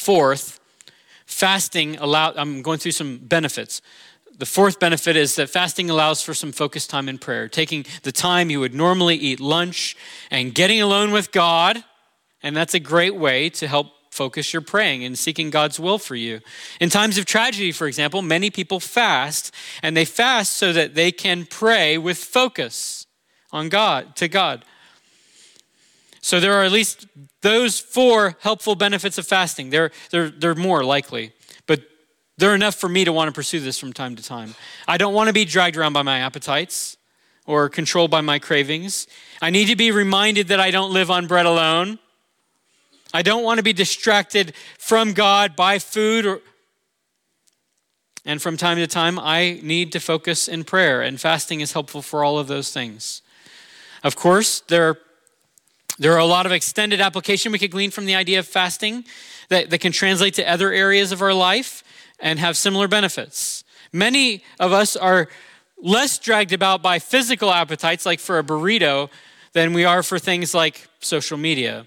Fourth, 0.00 0.60
fasting 1.26 1.98
allow 1.98 2.32
I'm 2.34 2.62
going 2.62 2.78
through 2.78 2.92
some 2.92 3.18
benefits. 3.18 3.82
The 4.38 4.46
fourth 4.46 4.80
benefit 4.80 5.14
is 5.14 5.34
that 5.34 5.50
fasting 5.50 5.90
allows 5.90 6.22
for 6.22 6.32
some 6.32 6.52
focused 6.52 6.88
time 6.88 7.06
in 7.06 7.18
prayer, 7.18 7.50
taking 7.50 7.84
the 8.02 8.10
time 8.10 8.48
you 8.48 8.60
would 8.60 8.72
normally 8.72 9.16
eat 9.16 9.40
lunch 9.40 9.94
and 10.30 10.54
getting 10.54 10.80
alone 10.80 11.12
with 11.12 11.32
God. 11.32 11.84
And 12.42 12.56
that's 12.56 12.72
a 12.72 12.80
great 12.80 13.14
way 13.14 13.50
to 13.50 13.68
help 13.68 13.88
focus 14.10 14.54
your 14.54 14.62
praying 14.62 15.04
and 15.04 15.18
seeking 15.18 15.50
God's 15.50 15.78
will 15.78 15.98
for 15.98 16.16
you. 16.16 16.40
In 16.80 16.88
times 16.88 17.18
of 17.18 17.26
tragedy, 17.26 17.70
for 17.70 17.86
example, 17.86 18.22
many 18.22 18.48
people 18.48 18.80
fast, 18.80 19.54
and 19.82 19.94
they 19.94 20.06
fast 20.06 20.52
so 20.52 20.72
that 20.72 20.94
they 20.94 21.12
can 21.12 21.44
pray 21.44 21.98
with 21.98 22.16
focus 22.16 23.06
on 23.52 23.68
God, 23.68 24.16
to 24.16 24.28
God. 24.28 24.64
So 26.20 26.40
there 26.40 26.54
are 26.54 26.64
at 26.64 26.72
least 26.72 27.06
those 27.40 27.80
four 27.80 28.36
helpful 28.40 28.74
benefits 28.74 29.18
of 29.18 29.26
fasting. 29.26 29.70
They're, 29.70 29.90
they're, 30.10 30.30
they're 30.30 30.54
more 30.54 30.84
likely. 30.84 31.32
But 31.66 31.82
they're 32.36 32.54
enough 32.54 32.74
for 32.74 32.88
me 32.88 33.04
to 33.04 33.12
want 33.12 33.28
to 33.28 33.32
pursue 33.32 33.60
this 33.60 33.78
from 33.78 33.92
time 33.92 34.16
to 34.16 34.22
time. 34.22 34.54
I 34.86 34.98
don't 34.98 35.14
want 35.14 35.28
to 35.28 35.32
be 35.32 35.44
dragged 35.44 35.76
around 35.76 35.94
by 35.94 36.02
my 36.02 36.18
appetites 36.18 36.96
or 37.46 37.68
controlled 37.68 38.10
by 38.10 38.20
my 38.20 38.38
cravings. 38.38 39.06
I 39.40 39.50
need 39.50 39.66
to 39.66 39.76
be 39.76 39.90
reminded 39.90 40.48
that 40.48 40.60
I 40.60 40.70
don't 40.70 40.92
live 40.92 41.10
on 41.10 41.26
bread 41.26 41.46
alone. 41.46 41.98
I 43.12 43.22
don't 43.22 43.42
want 43.42 43.58
to 43.58 43.64
be 43.64 43.72
distracted 43.72 44.54
from 44.78 45.14
God 45.14 45.56
by 45.56 45.78
food 45.78 46.26
or 46.26 46.40
and 48.26 48.40
from 48.40 48.58
time 48.58 48.76
to 48.76 48.86
time 48.86 49.18
I 49.18 49.60
need 49.62 49.92
to 49.92 49.98
focus 49.98 50.46
in 50.46 50.64
prayer 50.64 51.00
and 51.00 51.18
fasting 51.18 51.62
is 51.62 51.72
helpful 51.72 52.02
for 52.02 52.22
all 52.22 52.38
of 52.38 52.48
those 52.48 52.70
things. 52.70 53.22
Of 54.04 54.14
course, 54.14 54.60
there 54.68 54.98
there 56.00 56.14
are 56.14 56.18
a 56.18 56.24
lot 56.24 56.46
of 56.46 56.52
extended 56.52 56.98
application 56.98 57.52
we 57.52 57.58
could 57.58 57.70
glean 57.70 57.90
from 57.90 58.06
the 58.06 58.14
idea 58.14 58.38
of 58.38 58.46
fasting 58.46 59.04
that, 59.50 59.68
that 59.68 59.78
can 59.78 59.92
translate 59.92 60.32
to 60.34 60.50
other 60.50 60.72
areas 60.72 61.12
of 61.12 61.20
our 61.20 61.34
life 61.34 61.84
and 62.18 62.38
have 62.38 62.56
similar 62.56 62.88
benefits. 62.88 63.64
Many 63.92 64.42
of 64.58 64.72
us 64.72 64.96
are 64.96 65.28
less 65.82 66.18
dragged 66.18 66.54
about 66.54 66.80
by 66.80 66.98
physical 66.98 67.52
appetites, 67.52 68.06
like 68.06 68.18
for 68.18 68.38
a 68.38 68.42
burrito, 68.42 69.10
than 69.52 69.74
we 69.74 69.84
are 69.84 70.02
for 70.02 70.18
things 70.18 70.54
like 70.54 70.88
social 71.00 71.36
media 71.36 71.86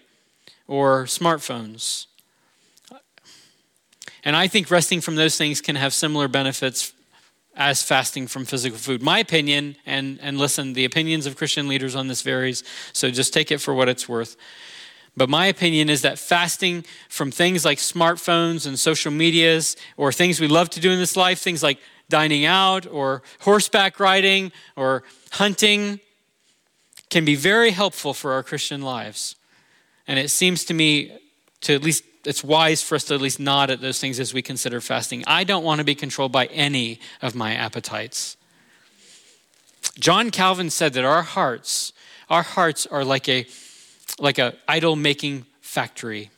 or 0.67 1.05
smartphones. 1.05 2.05
And 4.23 4.35
I 4.35 4.47
think 4.47 4.69
resting 4.69 5.01
from 5.01 5.15
those 5.15 5.37
things 5.37 5.59
can 5.59 5.75
have 5.75 5.91
similar 5.91 6.27
benefits 6.27 6.93
as 7.55 7.83
fasting 7.83 8.27
from 8.27 8.45
physical 8.45 8.77
food. 8.77 9.01
My 9.01 9.19
opinion, 9.19 9.75
and, 9.85 10.19
and 10.21 10.37
listen, 10.37 10.73
the 10.73 10.85
opinions 10.85 11.25
of 11.25 11.35
Christian 11.35 11.67
leaders 11.67 11.95
on 11.95 12.07
this 12.07 12.21
varies, 12.21 12.63
so 12.93 13.11
just 13.11 13.33
take 13.33 13.51
it 13.51 13.59
for 13.59 13.73
what 13.73 13.89
it's 13.89 14.09
worth. 14.09 14.35
But 15.15 15.29
my 15.29 15.45
opinion 15.45 15.89
is 15.89 16.01
that 16.01 16.17
fasting 16.17 16.85
from 17.07 17.29
things 17.29 17.63
like 17.63 17.77
smartphones 17.77 18.65
and 18.65 18.79
social 18.79 19.11
medias, 19.11 19.75
or 19.97 20.11
things 20.11 20.39
we 20.39 20.47
love 20.47 20.69
to 20.71 20.79
do 20.79 20.91
in 20.91 20.97
this 20.97 21.15
life, 21.15 21.39
things 21.39 21.61
like 21.61 21.79
dining 22.09 22.45
out 22.45 22.87
or 22.87 23.21
horseback 23.41 23.99
riding 23.99 24.51
or 24.75 25.03
hunting, 25.31 25.99
can 27.09 27.25
be 27.25 27.35
very 27.35 27.69
helpful 27.69 28.13
for 28.13 28.31
our 28.33 28.41
Christian 28.41 28.81
lives. 28.81 29.35
And 30.07 30.17
it 30.17 30.29
seems 30.29 30.65
to 30.65 30.73
me 30.73 31.15
to 31.61 31.75
at 31.75 31.83
least 31.83 32.03
it's 32.25 32.43
wise 32.43 32.81
for 32.81 32.95
us 32.95 33.03
to 33.05 33.15
at 33.15 33.21
least 33.21 33.39
nod 33.39 33.69
at 33.69 33.81
those 33.81 33.99
things 33.99 34.19
as 34.19 34.33
we 34.33 34.41
consider 34.41 34.79
fasting. 34.81 35.23
I 35.27 35.43
don't 35.43 35.63
want 35.63 35.79
to 35.79 35.85
be 35.85 35.95
controlled 35.95 36.31
by 36.31 36.45
any 36.47 36.99
of 37.21 37.35
my 37.35 37.53
appetites. 37.53 38.37
John 39.99 40.31
Calvin 40.31 40.69
said 40.69 40.93
that 40.93 41.03
our 41.03 41.21
hearts, 41.21 41.93
our 42.29 42.43
hearts 42.43 42.85
are 42.85 43.03
like 43.03 43.27
a 43.29 43.45
like 44.19 44.37
a 44.37 44.55
idol 44.67 44.95
making 44.95 45.45
factory. 45.61 46.29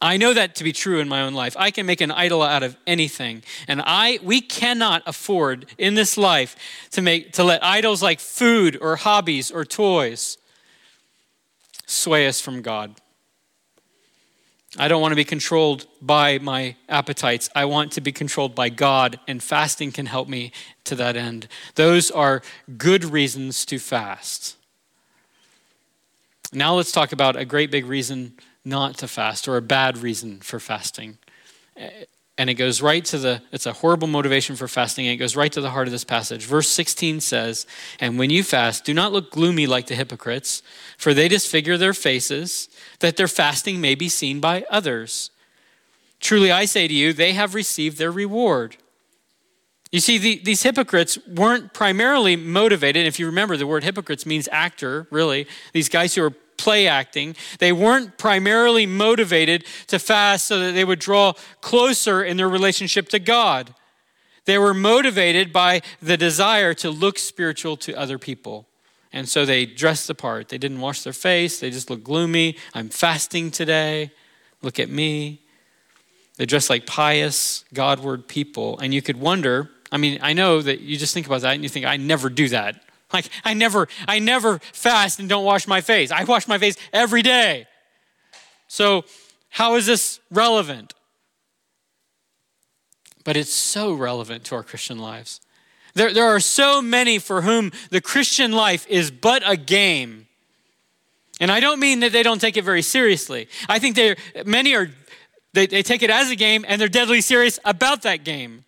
I 0.00 0.16
know 0.16 0.34
that 0.34 0.56
to 0.56 0.64
be 0.64 0.72
true 0.72 0.98
in 0.98 1.08
my 1.08 1.22
own 1.22 1.32
life. 1.32 1.56
I 1.56 1.70
can 1.70 1.86
make 1.86 2.00
an 2.00 2.10
idol 2.10 2.42
out 2.42 2.64
of 2.64 2.76
anything. 2.86 3.44
And 3.68 3.80
I 3.84 4.18
we 4.22 4.40
cannot 4.40 5.02
afford 5.06 5.66
in 5.78 5.94
this 5.94 6.16
life 6.16 6.56
to 6.90 7.02
make 7.02 7.32
to 7.32 7.44
let 7.44 7.64
idols 7.64 8.02
like 8.02 8.20
food 8.20 8.76
or 8.80 8.96
hobbies 8.96 9.50
or 9.50 9.64
toys 9.64 10.38
sway 11.86 12.26
us 12.26 12.40
from 12.40 12.62
God. 12.62 13.00
I 14.78 14.88
don't 14.88 15.02
want 15.02 15.12
to 15.12 15.16
be 15.16 15.24
controlled 15.24 15.86
by 16.00 16.38
my 16.38 16.76
appetites. 16.88 17.50
I 17.54 17.66
want 17.66 17.92
to 17.92 18.00
be 18.00 18.10
controlled 18.10 18.54
by 18.54 18.70
God, 18.70 19.20
and 19.28 19.42
fasting 19.42 19.92
can 19.92 20.06
help 20.06 20.28
me 20.28 20.50
to 20.84 20.94
that 20.94 21.14
end. 21.14 21.46
Those 21.74 22.10
are 22.10 22.42
good 22.78 23.04
reasons 23.04 23.66
to 23.66 23.78
fast. 23.78 24.56
Now 26.54 26.74
let's 26.74 26.92
talk 26.92 27.12
about 27.12 27.36
a 27.36 27.44
great 27.44 27.70
big 27.70 27.84
reason 27.86 28.34
not 28.64 28.96
to 28.98 29.08
fast 29.08 29.46
or 29.46 29.56
a 29.56 29.62
bad 29.62 29.98
reason 29.98 30.40
for 30.40 30.58
fasting. 30.58 31.18
And 32.38 32.48
it 32.48 32.54
goes 32.54 32.80
right 32.80 33.04
to 33.06 33.18
the, 33.18 33.42
it's 33.52 33.66
a 33.66 33.74
horrible 33.74 34.08
motivation 34.08 34.56
for 34.56 34.66
fasting, 34.66 35.06
and 35.06 35.14
it 35.14 35.18
goes 35.18 35.36
right 35.36 35.52
to 35.52 35.60
the 35.60 35.70
heart 35.70 35.86
of 35.86 35.92
this 35.92 36.04
passage. 36.04 36.46
Verse 36.46 36.68
16 36.68 37.20
says, 37.20 37.66
And 38.00 38.18
when 38.18 38.30
you 38.30 38.42
fast, 38.42 38.84
do 38.84 38.94
not 38.94 39.12
look 39.12 39.30
gloomy 39.30 39.66
like 39.66 39.86
the 39.86 39.94
hypocrites, 39.94 40.62
for 40.96 41.12
they 41.12 41.28
disfigure 41.28 41.76
their 41.76 41.92
faces, 41.92 42.68
that 43.00 43.16
their 43.16 43.28
fasting 43.28 43.80
may 43.80 43.94
be 43.94 44.08
seen 44.08 44.40
by 44.40 44.64
others. 44.70 45.30
Truly 46.20 46.50
I 46.50 46.64
say 46.64 46.88
to 46.88 46.94
you, 46.94 47.12
they 47.12 47.32
have 47.34 47.54
received 47.54 47.98
their 47.98 48.12
reward. 48.12 48.76
You 49.90 50.00
see, 50.00 50.16
the, 50.16 50.40
these 50.42 50.62
hypocrites 50.62 51.18
weren't 51.28 51.74
primarily 51.74 52.34
motivated. 52.34 53.06
If 53.06 53.18
you 53.18 53.26
remember, 53.26 53.58
the 53.58 53.66
word 53.66 53.84
hypocrites 53.84 54.24
means 54.24 54.48
actor, 54.50 55.06
really. 55.10 55.46
These 55.74 55.90
guys 55.90 56.14
who 56.14 56.24
are 56.24 56.32
play 56.62 56.86
acting. 56.86 57.34
They 57.58 57.72
weren't 57.72 58.16
primarily 58.18 58.86
motivated 58.86 59.64
to 59.88 59.98
fast 59.98 60.46
so 60.46 60.60
that 60.60 60.72
they 60.72 60.84
would 60.84 61.00
draw 61.00 61.32
closer 61.60 62.22
in 62.22 62.36
their 62.36 62.48
relationship 62.48 63.08
to 63.08 63.18
God. 63.18 63.74
They 64.44 64.58
were 64.58 64.74
motivated 64.74 65.52
by 65.52 65.82
the 66.00 66.16
desire 66.16 66.72
to 66.74 66.90
look 66.90 67.18
spiritual 67.18 67.76
to 67.78 67.94
other 67.94 68.18
people. 68.18 68.68
And 69.12 69.28
so 69.28 69.44
they 69.44 69.66
dressed 69.66 70.06
the 70.06 70.14
part. 70.14 70.48
They 70.48 70.58
didn't 70.58 70.80
wash 70.80 71.02
their 71.02 71.12
face, 71.12 71.60
they 71.60 71.70
just 71.70 71.90
looked 71.90 72.04
gloomy. 72.04 72.56
I'm 72.74 72.88
fasting 72.88 73.50
today. 73.50 74.12
Look 74.62 74.78
at 74.78 74.88
me. 74.88 75.40
They 76.36 76.46
dressed 76.46 76.70
like 76.70 76.86
pious, 76.86 77.64
Godward 77.74 78.28
people. 78.28 78.78
And 78.78 78.94
you 78.94 79.02
could 79.02 79.18
wonder 79.18 79.70
I 79.92 79.98
mean, 79.98 80.18
I 80.22 80.32
know 80.32 80.62
that 80.62 80.80
you 80.80 80.96
just 80.96 81.12
think 81.12 81.26
about 81.26 81.42
that 81.42 81.52
and 81.52 81.62
you 81.62 81.68
think, 81.68 81.84
I 81.84 81.98
never 81.98 82.30
do 82.30 82.48
that. 82.48 82.82
Like 83.12 83.28
I 83.44 83.54
never, 83.54 83.88
I 84.06 84.18
never 84.18 84.58
fast 84.58 85.18
and 85.20 85.28
don't 85.28 85.44
wash 85.44 85.66
my 85.66 85.80
face. 85.80 86.10
I 86.10 86.24
wash 86.24 86.48
my 86.48 86.58
face 86.58 86.76
every 86.92 87.22
day. 87.22 87.66
So 88.68 89.04
how 89.50 89.74
is 89.74 89.86
this 89.86 90.20
relevant? 90.30 90.94
But 93.24 93.36
it's 93.36 93.52
so 93.52 93.92
relevant 93.92 94.44
to 94.44 94.54
our 94.54 94.62
Christian 94.62 94.98
lives. 94.98 95.40
There, 95.94 96.12
there 96.12 96.24
are 96.24 96.40
so 96.40 96.80
many 96.80 97.18
for 97.18 97.42
whom 97.42 97.70
the 97.90 98.00
Christian 98.00 98.52
life 98.52 98.86
is 98.88 99.10
but 99.10 99.42
a 99.46 99.56
game. 99.56 100.26
And 101.38 101.50
I 101.50 101.60
don't 101.60 101.80
mean 101.80 102.00
that 102.00 102.12
they 102.12 102.22
don't 102.22 102.40
take 102.40 102.56
it 102.56 102.64
very 102.64 102.82
seriously. 102.82 103.48
I 103.68 103.78
think 103.78 103.96
they 103.96 104.16
many 104.46 104.74
are 104.74 104.90
they, 105.52 105.66
they 105.66 105.82
take 105.82 106.02
it 106.02 106.10
as 106.10 106.30
a 106.30 106.36
game 106.36 106.64
and 106.66 106.80
they're 106.80 106.88
deadly 106.88 107.20
serious 107.20 107.58
about 107.64 108.02
that 108.02 108.24
game. 108.24 108.64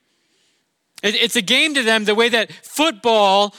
It, 1.02 1.14
it's 1.14 1.37
a 1.37 1.42
game 1.42 1.74
to 1.74 1.83
them 1.83 2.04
the 2.04 2.14
way 2.14 2.28
that 2.28 2.52
football 2.52 3.54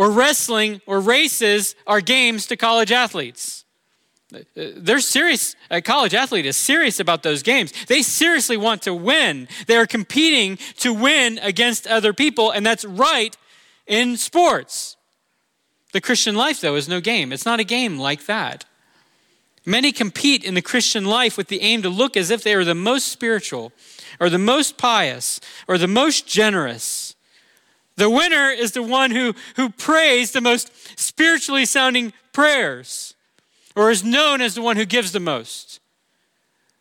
or 0.00 0.10
wrestling 0.10 0.80
or 0.86 0.98
races 0.98 1.76
are 1.86 2.00
games 2.00 2.46
to 2.46 2.56
college 2.56 2.90
athletes. 2.90 3.66
They're 4.54 5.00
serious. 5.00 5.54
A 5.70 5.82
college 5.82 6.14
athlete 6.14 6.46
is 6.46 6.56
serious 6.56 7.00
about 7.00 7.22
those 7.22 7.42
games. 7.42 7.74
They 7.86 8.00
seriously 8.00 8.56
want 8.56 8.80
to 8.82 8.94
win. 8.94 9.46
They 9.66 9.76
are 9.76 9.86
competing 9.86 10.56
to 10.78 10.94
win 10.94 11.38
against 11.42 11.86
other 11.86 12.14
people, 12.14 12.50
and 12.50 12.64
that's 12.64 12.86
right 12.86 13.36
in 13.86 14.16
sports. 14.16 14.96
The 15.92 16.00
Christian 16.00 16.34
life, 16.34 16.62
though, 16.62 16.76
is 16.76 16.88
no 16.88 17.02
game. 17.02 17.30
It's 17.30 17.44
not 17.44 17.60
a 17.60 17.64
game 17.64 17.98
like 17.98 18.24
that. 18.24 18.64
Many 19.66 19.92
compete 19.92 20.44
in 20.44 20.54
the 20.54 20.62
Christian 20.62 21.04
life 21.04 21.36
with 21.36 21.48
the 21.48 21.60
aim 21.60 21.82
to 21.82 21.90
look 21.90 22.16
as 22.16 22.30
if 22.30 22.42
they 22.42 22.54
are 22.54 22.64
the 22.64 22.74
most 22.74 23.08
spiritual, 23.08 23.70
or 24.18 24.30
the 24.30 24.38
most 24.38 24.78
pious, 24.78 25.40
or 25.68 25.76
the 25.76 25.86
most 25.86 26.26
generous. 26.26 27.09
The 28.00 28.08
winner 28.08 28.48
is 28.48 28.72
the 28.72 28.82
one 28.82 29.10
who, 29.10 29.34
who 29.56 29.68
prays 29.68 30.32
the 30.32 30.40
most 30.40 30.98
spiritually 30.98 31.66
sounding 31.66 32.14
prayers, 32.32 33.14
or 33.76 33.90
is 33.90 34.02
known 34.02 34.40
as 34.40 34.54
the 34.54 34.62
one 34.62 34.78
who 34.78 34.86
gives 34.86 35.12
the 35.12 35.20
most, 35.20 35.80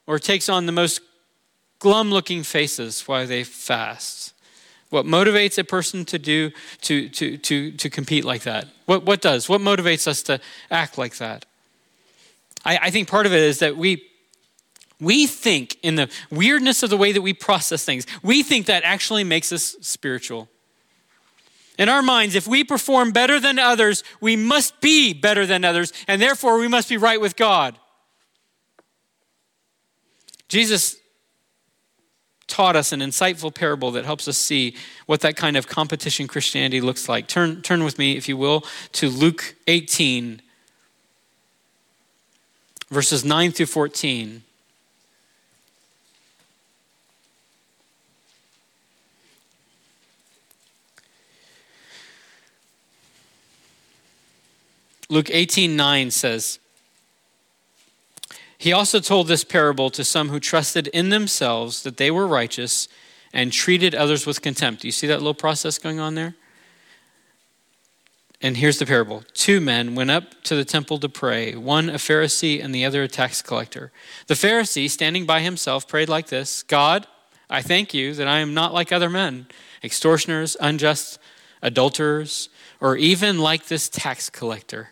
or 0.08 0.18
takes 0.18 0.48
on 0.48 0.66
the 0.66 0.72
most 0.72 1.02
glum 1.80 2.10
looking 2.10 2.42
faces 2.42 3.02
while 3.02 3.28
they 3.28 3.44
fast. 3.44 4.34
What 4.92 5.06
motivates 5.06 5.58
a 5.58 5.66
person 5.66 6.06
to 6.06 6.18
do, 6.18 6.52
to, 6.84 7.10
to, 7.10 7.38
to, 7.38 7.72
to 7.74 7.90
compete 7.90 8.24
like 8.24 8.44
that? 8.44 8.70
What, 8.86 9.04
what 9.04 9.20
does? 9.20 9.50
What 9.50 9.60
motivates 9.60 10.08
us 10.08 10.24
to 10.24 10.40
act 10.72 10.98
like 10.98 11.18
that? 11.18 11.44
I, 12.64 12.80
I 12.84 12.92
think 12.92 13.10
part 13.10 13.26
of 13.26 13.34
it 13.34 13.42
is 13.42 13.60
that 13.60 13.76
we, 13.76 14.06
we 15.02 15.28
think 15.28 15.80
in 15.84 15.96
the 15.96 16.10
weirdness 16.32 16.82
of 16.82 16.90
the 16.90 16.98
way 16.98 17.12
that 17.12 17.22
we 17.22 17.34
process 17.34 17.84
things, 17.84 18.08
we 18.24 18.42
think 18.42 18.68
that 18.68 18.84
actually 18.86 19.26
makes 19.26 19.52
us 19.52 19.76
spiritual. 19.82 20.48
In 21.80 21.88
our 21.88 22.02
minds, 22.02 22.36
if 22.36 22.46
we 22.46 22.66
perform 22.66 23.12
better 23.12 23.40
than 23.40 23.58
others, 23.58 24.04
we 24.20 24.36
must 24.36 24.82
be 24.82 25.14
better 25.14 25.46
than 25.46 25.64
others, 25.64 25.94
and 26.10 26.22
therefore 26.22 26.60
we 26.60 26.68
must 26.68 26.90
be 26.90 26.98
right 26.98 27.22
with 27.22 27.38
God. 27.38 27.80
Jesus 30.50 30.98
taught 32.48 32.76
us 32.76 32.92
an 32.92 33.00
insightful 33.00 33.54
parable 33.54 33.92
that 33.92 34.04
helps 34.04 34.28
us 34.28 34.38
see 34.38 34.76
what 35.06 35.22
that 35.22 35.38
kind 35.38 35.56
of 35.56 35.68
competition 35.68 36.28
Christianity 36.28 36.82
looks 36.82 37.08
like. 37.08 37.28
Turn, 37.28 37.62
turn 37.62 37.86
with 37.86 37.98
me, 37.98 38.18
if 38.18 38.28
you 38.28 38.36
will, 38.36 38.66
to 38.94 39.10
Luke 39.10 39.56
18, 39.68 40.42
verses 42.90 43.24
9 43.24 43.52
through 43.54 43.68
14. 43.68 44.44
Luke 55.10 55.30
18 55.32 55.76
9 55.76 56.12
says, 56.12 56.60
He 58.58 58.72
also 58.72 59.00
told 59.00 59.28
this 59.28 59.44
parable 59.44 59.90
to 59.90 60.04
some 60.04 60.30
who 60.30 60.40
trusted 60.40 60.88
in 60.88 61.10
themselves 61.10 61.84
that 61.84 61.98
they 61.98 62.12
were 62.12 62.28
righteous 62.28 62.88
and 63.34 63.52
treated 63.52 63.96
others 63.96 64.26
with 64.26 64.42
contempt. 64.42 64.82
Do 64.82 64.88
you 64.88 64.92
see 64.92 65.08
that 65.08 65.18
little 65.18 65.34
process 65.34 65.78
going 65.78 66.00
on 66.00 66.16
there? 66.16 66.36
And 68.42 68.56
here's 68.56 68.80
the 68.80 68.86
parable 68.86 69.24
Two 69.34 69.60
men 69.60 69.96
went 69.96 70.12
up 70.12 70.44
to 70.44 70.56
the 70.56 70.66
temple 70.66 71.00
to 71.00 71.10
pray, 71.10 71.56
one 71.56 71.90
a 71.90 71.94
Pharisee 71.94 72.64
and 72.64 72.74
the 72.74 72.86
other 72.86 73.04
a 73.04 73.08
tax 73.08 73.42
collector. 73.42 73.92
The 74.28 74.36
Pharisee, 74.36 74.90
standing 74.90 75.26
by 75.26 75.42
himself, 75.42 75.88
prayed 75.88 76.10
like 76.10 76.28
this 76.28 76.64
God, 76.64 77.08
I 77.50 77.62
thank 77.62 77.94
you 77.94 78.14
that 78.14 78.28
I 78.28 78.40
am 78.40 78.54
not 78.54 78.74
like 78.74 78.92
other 78.92 79.10
men, 79.10 79.48
extortioners, 79.84 80.56
unjust, 80.62 81.20
adulterers, 81.62 82.50
or 82.80 82.96
even 82.96 83.40
like 83.40 83.66
this 83.66 83.90
tax 83.90 84.30
collector. 84.30 84.92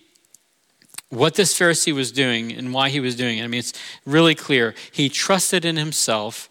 what 1.11 1.35
this 1.35 1.57
Pharisee 1.57 1.93
was 1.93 2.11
doing 2.11 2.51
and 2.51 2.73
why 2.73 2.89
he 2.89 2.99
was 2.99 3.15
doing 3.15 3.37
it. 3.37 3.43
I 3.43 3.47
mean, 3.47 3.59
it's 3.59 3.73
really 4.05 4.33
clear. 4.33 4.73
He 4.91 5.09
trusted 5.09 5.65
in 5.65 5.75
himself 5.75 6.49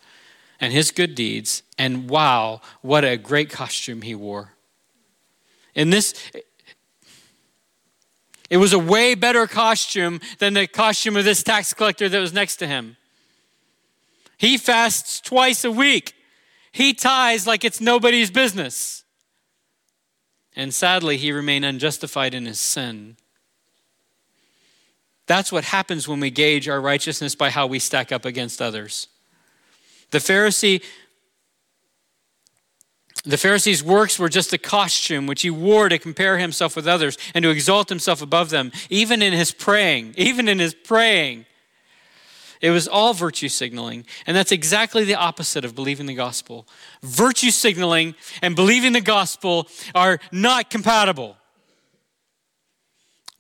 and 0.61 0.73
his 0.73 0.91
good 0.91 1.15
deeds, 1.15 1.63
and 1.79 2.09
wow, 2.09 2.61
what 2.83 3.03
a 3.03 3.17
great 3.17 3.49
costume 3.49 4.03
he 4.03 4.15
wore. 4.15 4.51
In 5.75 5.89
this, 5.89 6.15
it 8.51 8.59
was 8.59 8.75
a 8.75 8.79
way 8.79 9.15
better 9.15 9.47
costume 9.47 10.21
than 10.39 10.53
the 10.53 10.67
costume 10.67 11.17
of 11.17 11.25
this 11.25 11.43
tax 11.43 11.73
collector 11.73 12.11
that 12.11 12.19
was 12.19 12.35
next 12.35 12.57
to 12.57 12.67
him. 12.67 12.99
He 14.37 14.59
fasts 14.59 15.21
twice 15.21 15.65
a 15.65 15.71
week. 15.71 16.15
He 16.73 16.93
tithes 16.93 17.47
like 17.47 17.65
it's 17.65 17.81
nobody's 17.81 18.31
business. 18.31 19.05
And 20.55 20.75
sadly, 20.75 21.17
he 21.17 21.33
remained 21.33 21.65
unjustified 21.65 22.35
in 22.35 22.45
his 22.45 22.61
sin. 22.61 23.17
That's 25.31 25.53
what 25.53 25.63
happens 25.63 26.09
when 26.09 26.19
we 26.19 26.29
gauge 26.29 26.69
our 26.69 26.81
righteousness 26.81 27.37
by 27.37 27.51
how 27.51 27.69
we 27.69 27.79
stack 27.79 28.11
up 28.11 28.25
against 28.25 28.61
others. 28.61 29.07
The 30.11 30.19
Pharisee 30.19 30.83
the 33.25 33.37
Pharisee's 33.37 33.81
works 33.81 34.19
were 34.19 34.29
just 34.29 34.53
a 34.53 34.59
costume 34.59 35.29
which 35.29 35.43
he 35.43 35.51
wore 35.51 35.89
to 35.89 36.01
compare 36.01 36.39
himself 36.39 36.75
with 36.75 36.89
others 36.89 37.17
and 37.33 37.45
to 37.45 37.51
exalt 37.51 37.91
himself 37.91 38.23
above 38.23 38.51
them, 38.51 38.73
even 38.89 39.23
in 39.23 39.33
his 39.33 39.53
praying, 39.53 40.15
even 40.17 40.49
in 40.49 40.59
his 40.59 40.75
praying. 40.75 41.47
It 42.61 42.71
was 42.71 42.89
all 42.89 43.15
virtue 43.15 43.49
signaling. 43.49 44.07
And 44.27 44.37
that's 44.37 44.51
exactly 44.51 45.05
the 45.05 45.15
opposite 45.15 45.65
of 45.65 45.77
believing 45.77 46.07
the 46.07 46.15
gospel. 46.15 46.67
Virtue 47.03 47.51
signaling 47.51 48.17
and 48.43 48.57
believing 48.57 48.95
the 48.95 49.01
gospel 49.01 49.69
are 49.95 50.19
not 50.33 50.71
compatible. 50.71 51.37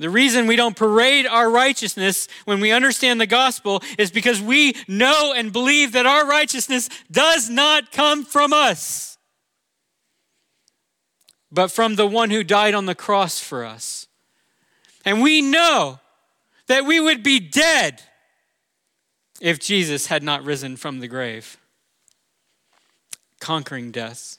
The 0.01 0.09
reason 0.09 0.47
we 0.47 0.57
don't 0.57 0.75
parade 0.75 1.27
our 1.27 1.51
righteousness 1.51 2.27
when 2.47 2.59
we 2.59 2.73
understand 2.73 3.21
the 3.21 3.27
gospel 3.27 3.83
is 3.99 4.11
because 4.11 4.41
we 4.41 4.75
know 4.89 5.35
and 5.37 5.53
believe 5.53 5.93
that 5.93 6.07
our 6.07 6.27
righteousness 6.27 6.89
does 7.11 7.51
not 7.51 7.93
come 7.93 8.25
from 8.25 8.55
us, 8.55 9.19
but 11.53 11.71
from 11.71 11.97
the 11.97 12.07
one 12.07 12.31
who 12.31 12.43
died 12.43 12.73
on 12.73 12.87
the 12.87 12.95
cross 12.95 13.41
for 13.41 13.63
us. 13.63 14.07
And 15.05 15.21
we 15.21 15.43
know 15.43 16.01
that 16.67 16.87
we 16.87 16.99
would 16.99 17.23
be 17.23 17.39
dead 17.39 18.03
if 19.39 19.61
Jesus 19.61 20.07
had 20.07 20.23
not 20.23 20.45
risen 20.45 20.79
from 20.79 21.01
the 21.01 21.09
grave, 21.09 21.59
conquering 23.39 23.91
death. 23.91 24.39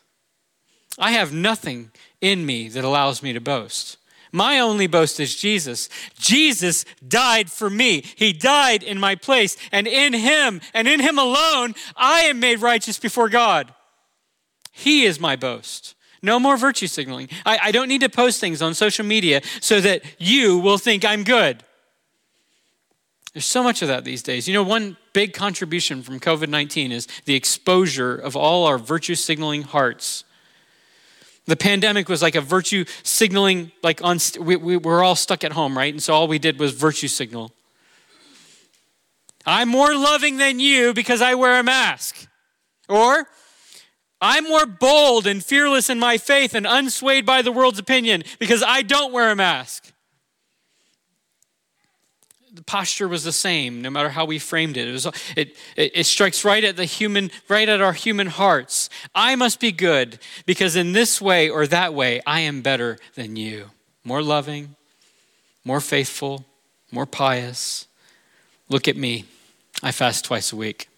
I 0.97 1.12
have 1.12 1.32
nothing 1.32 1.91
in 2.19 2.47
me 2.47 2.67
that 2.69 2.84
allows 2.84 3.21
me 3.21 3.32
to 3.34 3.39
boast. 3.39 3.97
My 4.32 4.60
only 4.60 4.88
boast 4.88 5.20
is 5.20 5.36
Jesus. 5.36 5.89
Jesus 6.17 6.86
died 7.06 7.52
for 7.52 7.70
me. 7.70 8.04
He 8.15 8.32
died 8.32 8.82
in 8.82 9.00
my 9.00 9.15
place. 9.15 9.58
And 9.72 9.88
in 9.88 10.13
Him 10.13 10.62
and 10.74 10.88
in 10.88 11.00
Him 11.00 11.17
alone, 11.17 11.76
I 11.96 12.22
am 12.22 12.39
made 12.39 12.62
righteous 12.62 12.98
before 12.98 13.30
God. 13.30 13.74
He 14.72 15.04
is 15.04 15.20
my 15.20 15.36
boast. 15.36 15.96
No 16.22 16.39
more 16.39 16.56
virtue 16.56 16.88
signaling. 16.88 17.30
I, 17.46 17.60
I 17.63 17.72
don't 17.72 17.88
need 17.88 18.02
to 18.02 18.10
post 18.10 18.39
things 18.39 18.62
on 18.62 18.74
social 18.74 19.06
media 19.06 19.41
so 19.60 19.82
that 19.82 20.04
you 20.17 20.60
will 20.60 20.78
think 20.78 21.04
I'm 21.04 21.24
good. 21.24 21.63
There's 23.34 23.46
so 23.46 23.63
much 23.63 23.82
of 23.82 23.88
that 23.88 24.04
these 24.04 24.24
days. 24.24 24.48
You 24.48 24.54
know, 24.54 24.63
one 24.63 24.98
big 25.13 25.34
contribution 25.34 26.04
from 26.04 26.20
COVID 26.20 26.50
19 26.50 26.91
is 26.91 27.08
the 27.26 27.36
exposure 27.36 28.15
of 28.15 28.36
all 28.36 28.65
our 28.65 28.78
virtue 28.78 29.15
signaling 29.15 29.63
hearts 29.63 30.24
the 31.45 31.56
pandemic 31.56 32.08
was 32.08 32.21
like 32.21 32.36
a 32.36 32.41
virtue 32.41 32.86
signaling, 33.04 33.71
like 33.84 34.04
on, 34.04 34.19
we, 34.39 34.56
we 34.56 34.77
were 34.77 35.04
all 35.04 35.15
stuck 35.15 35.43
at 35.43 35.54
home, 35.54 35.77
right? 35.77 35.93
And 35.93 36.01
so 36.01 36.13
all 36.13 36.27
we 36.27 36.39
did 36.39 36.60
was 36.60 36.71
virtue 36.73 37.08
signal. 37.08 37.51
I'm 39.45 39.69
more 39.69 39.95
loving 39.95 40.38
than 40.38 40.60
you 40.60 40.93
because 40.93 41.21
I 41.21 41.34
wear 41.34 41.60
a 41.60 41.63
mask. 41.63 42.27
Or, 42.88 43.27
I'm 44.21 44.43
more 44.47 44.67
bold 44.67 45.25
and 45.25 45.43
fearless 45.43 45.89
in 45.89 45.97
my 45.97 46.19
faith 46.19 46.54
and 46.54 46.65
unswayed 46.65 47.25
by 47.25 47.41
the 47.41 47.51
world's 47.51 47.80
opinion 47.80 48.23
because 48.38 48.62
I 48.62 48.84
don't 48.84 49.12
wear 49.12 49.32
a 49.32 49.36
mask 49.36 49.91
the 52.54 52.64
posture 52.64 53.08
was 53.08 53.24
the 53.24 53.32
same 53.32 53.82
no 53.82 53.90
matter 53.90 54.10
how 54.10 54.26
we 54.26 54.38
framed 54.38 54.78
it. 54.78 54.88
It, 54.88 54.92
was, 54.92 55.06
it, 55.36 55.56
it, 55.76 55.92
it 55.96 56.04
strikes 56.06 56.44
right 56.44 56.64
at 56.64 56.76
the 56.76 56.86
human, 56.86 57.32
right 57.48 57.68
at 57.68 57.82
our 57.82 57.94
human 57.94 58.28
hearts. 58.28 58.90
I 59.16 59.36
must 59.36 59.60
be 59.60 59.72
good 59.72 60.20
because 60.46 60.76
in 60.76 60.92
this 60.92 61.22
way 61.22 61.50
or 61.50 61.66
that 61.68 61.94
way, 61.94 62.22
I 62.26 62.42
am 62.42 62.62
better 62.62 62.98
than 63.16 63.36
you. 63.36 63.72
More 64.04 64.22
loving, 64.22 64.76
more 65.64 65.80
faithful, 65.80 66.46
more 66.92 67.06
pious. 67.06 67.88
Look 68.68 68.88
at 68.88 68.98
me. 68.98 69.26
I 69.84 69.92
fast 69.92 70.26
twice 70.26 70.52
a 70.52 70.56
week. 70.56 70.90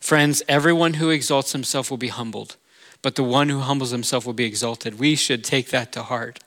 Friends, 0.00 0.42
everyone 0.48 0.94
who 0.94 1.10
exalts 1.10 1.52
himself 1.52 1.90
will 1.90 1.98
be 1.98 2.08
humbled, 2.08 2.56
but 3.02 3.16
the 3.16 3.22
one 3.22 3.48
who 3.48 3.60
humbles 3.60 3.90
himself 3.90 4.24
will 4.24 4.32
be 4.32 4.44
exalted. 4.44 4.98
We 4.98 5.14
should 5.14 5.44
take 5.44 5.68
that 5.70 5.92
to 5.92 6.02
heart. 6.02 6.40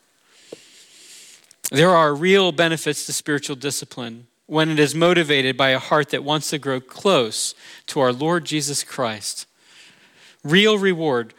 There 1.74 1.90
are 1.90 2.14
real 2.14 2.52
benefits 2.52 3.08
to 3.08 3.14
spiritual 3.14 3.56
discipline 3.56 4.28
when 4.46 4.70
it 4.70 4.78
is 4.78 4.94
motivated 4.94 5.58
by 5.58 5.70
a 5.70 5.80
heart 5.80 6.10
that 6.10 6.24
wants 6.24 6.52
to 6.52 6.60
grow 6.60 6.80
close 6.80 7.56
to 7.88 8.00
our 8.00 8.14
Lord 8.14 8.46
Jesus 8.46 8.84
Christ. 8.84 9.48
Real 10.44 10.78
reward. 10.78 11.34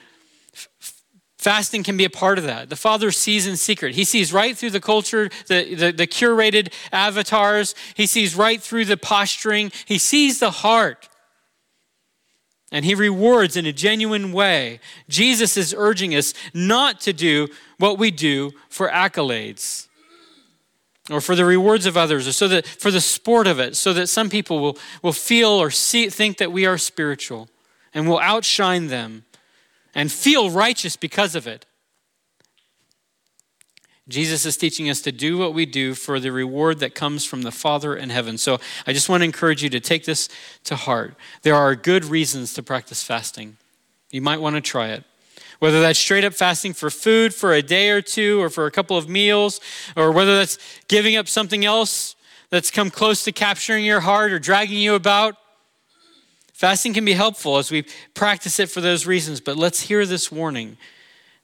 Fasting 1.38 1.84
can 1.84 1.96
be 1.96 2.04
a 2.04 2.10
part 2.10 2.36
of 2.38 2.44
that. 2.44 2.68
The 2.68 2.74
Father 2.74 3.12
sees 3.12 3.46
in 3.46 3.56
secret. 3.56 3.94
He 3.94 4.02
sees 4.02 4.32
right 4.32 4.58
through 4.58 4.70
the 4.70 4.80
culture, 4.80 5.28
the, 5.46 5.72
the, 5.72 5.92
the, 5.92 6.06
curated 6.08 6.72
avatars. 6.90 7.76
He 7.94 8.08
sees 8.08 8.34
right 8.34 8.60
through 8.60 8.86
the 8.86 8.96
posturing. 8.96 9.70
He 9.84 9.98
sees 9.98 10.40
the 10.40 10.50
heart. 10.50 11.08
And 12.72 12.84
He 12.84 12.96
rewards 12.96 13.56
in 13.56 13.66
a 13.66 13.72
genuine 13.72 14.32
way. 14.32 14.80
Jesus 15.08 15.56
is 15.56 15.72
urging 15.78 16.12
us 16.12 16.34
not 16.52 17.00
to 17.02 17.12
do 17.12 17.46
what 17.78 18.00
we 18.00 18.10
do 18.10 18.50
for 18.68 18.88
accolades 18.88 19.86
or 21.10 21.20
for 21.20 21.34
the 21.34 21.44
rewards 21.44 21.86
of 21.86 21.96
others, 21.96 22.26
or 22.26 22.32
so 22.32 22.48
that 22.48 22.66
for 22.66 22.90
the 22.90 23.00
sport 23.00 23.46
of 23.46 23.58
it, 23.58 23.76
so 23.76 23.92
that 23.92 24.08
some 24.08 24.30
people 24.30 24.58
will, 24.58 24.78
will 25.02 25.12
feel 25.12 25.50
or 25.50 25.70
see, 25.70 26.08
think 26.08 26.38
that 26.38 26.52
we 26.52 26.64
are 26.64 26.78
spiritual 26.78 27.48
and 27.92 28.08
will 28.08 28.20
outshine 28.20 28.86
them 28.86 29.24
and 29.94 30.10
feel 30.10 30.50
righteous 30.50 30.96
because 30.96 31.34
of 31.34 31.46
it. 31.46 31.66
Jesus 34.06 34.44
is 34.44 34.58
teaching 34.58 34.90
us 34.90 35.00
to 35.02 35.12
do 35.12 35.38
what 35.38 35.54
we 35.54 35.64
do 35.64 35.94
for 35.94 36.20
the 36.20 36.30
reward 36.30 36.78
that 36.80 36.94
comes 36.94 37.24
from 37.24 37.42
the 37.42 37.52
Father 37.52 37.96
in 37.96 38.10
heaven. 38.10 38.36
So 38.36 38.60
I 38.86 38.92
just 38.92 39.08
want 39.08 39.22
to 39.22 39.24
encourage 39.24 39.62
you 39.62 39.70
to 39.70 39.80
take 39.80 40.04
this 40.04 40.28
to 40.64 40.76
heart. 40.76 41.14
There 41.42 41.54
are 41.54 41.74
good 41.74 42.04
reasons 42.04 42.52
to 42.54 42.62
practice 42.62 43.02
fasting. 43.02 43.56
You 44.10 44.20
might 44.20 44.40
want 44.40 44.56
to 44.56 44.60
try 44.60 44.88
it. 44.88 45.04
Whether 45.64 45.80
that's 45.80 45.98
straight 45.98 46.24
up 46.24 46.34
fasting 46.34 46.74
for 46.74 46.90
food 46.90 47.32
for 47.32 47.54
a 47.54 47.62
day 47.62 47.88
or 47.88 48.02
two 48.02 48.38
or 48.42 48.50
for 48.50 48.66
a 48.66 48.70
couple 48.70 48.98
of 48.98 49.08
meals, 49.08 49.62
or 49.96 50.12
whether 50.12 50.36
that's 50.36 50.58
giving 50.88 51.16
up 51.16 51.26
something 51.26 51.64
else 51.64 52.16
that's 52.50 52.70
come 52.70 52.90
close 52.90 53.24
to 53.24 53.32
capturing 53.32 53.82
your 53.82 54.00
heart 54.00 54.30
or 54.30 54.38
dragging 54.38 54.76
you 54.76 54.94
about. 54.94 55.38
Fasting 56.52 56.92
can 56.92 57.06
be 57.06 57.14
helpful 57.14 57.56
as 57.56 57.70
we 57.70 57.86
practice 58.12 58.60
it 58.60 58.68
for 58.68 58.82
those 58.82 59.06
reasons, 59.06 59.40
but 59.40 59.56
let's 59.56 59.80
hear 59.80 60.04
this 60.04 60.30
warning 60.30 60.76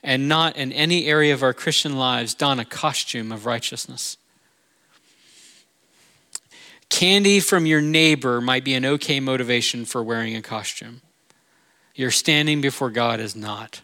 and 0.03 0.29
not 0.29 0.55
in 0.55 0.71
any 0.71 1.07
area 1.07 1.33
of 1.33 1.43
our 1.43 1.55
Christian 1.55 1.97
lives 1.97 2.35
don 2.35 2.61
a 2.61 2.65
costume 2.67 3.33
of 3.33 3.47
righteousness. 3.47 4.19
Candy 6.91 7.41
from 7.41 7.65
your 7.65 7.81
neighbor 7.81 8.43
might 8.43 8.65
be 8.65 8.75
an 8.75 8.85
okay 8.85 9.19
motivation 9.19 9.87
for 9.87 10.03
wearing 10.03 10.37
a 10.37 10.43
costume. 10.43 11.01
Your 11.95 12.11
standing 12.11 12.61
before 12.61 12.91
God 12.91 13.19
is 13.19 13.35
not. 13.35 13.81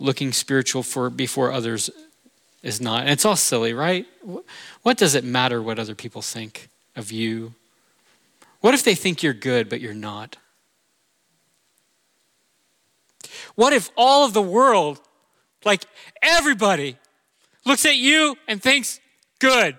Looking 0.00 0.32
spiritual 0.32 0.82
for 0.82 1.08
before 1.10 1.52
others 1.52 1.90
is 2.62 2.80
not. 2.80 3.02
And 3.02 3.10
it's 3.10 3.24
all 3.24 3.36
silly, 3.36 3.72
right? 3.72 4.06
What 4.82 4.96
does 4.96 5.14
it 5.14 5.22
matter 5.22 5.62
what 5.62 5.78
other 5.78 5.94
people 5.94 6.22
think 6.22 6.68
of 6.96 7.12
you 7.12 7.54
what 8.60 8.74
if 8.74 8.82
they 8.82 8.94
think 8.94 9.22
you're 9.22 9.32
good, 9.32 9.68
but 9.68 9.80
you're 9.80 9.94
not? 9.94 10.36
What 13.54 13.72
if 13.72 13.90
all 13.96 14.24
of 14.24 14.32
the 14.32 14.42
world, 14.42 15.00
like 15.64 15.84
everybody, 16.22 16.96
looks 17.64 17.84
at 17.84 17.96
you 17.96 18.36
and 18.46 18.62
thinks 18.62 19.00
good? 19.38 19.76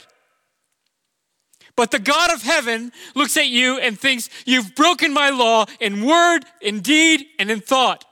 But 1.75 1.91
the 1.91 1.99
God 1.99 2.33
of 2.33 2.41
heaven 2.41 2.91
looks 3.15 3.37
at 3.37 3.47
you 3.47 3.79
and 3.79 3.97
thinks, 3.97 4.29
You've 4.45 4.75
broken 4.75 5.13
my 5.13 5.29
law 5.29 5.65
in 5.79 6.03
word, 6.05 6.41
in 6.59 6.81
deed, 6.81 7.25
and 7.39 7.49
in 7.49 7.61
thought. 7.61 8.03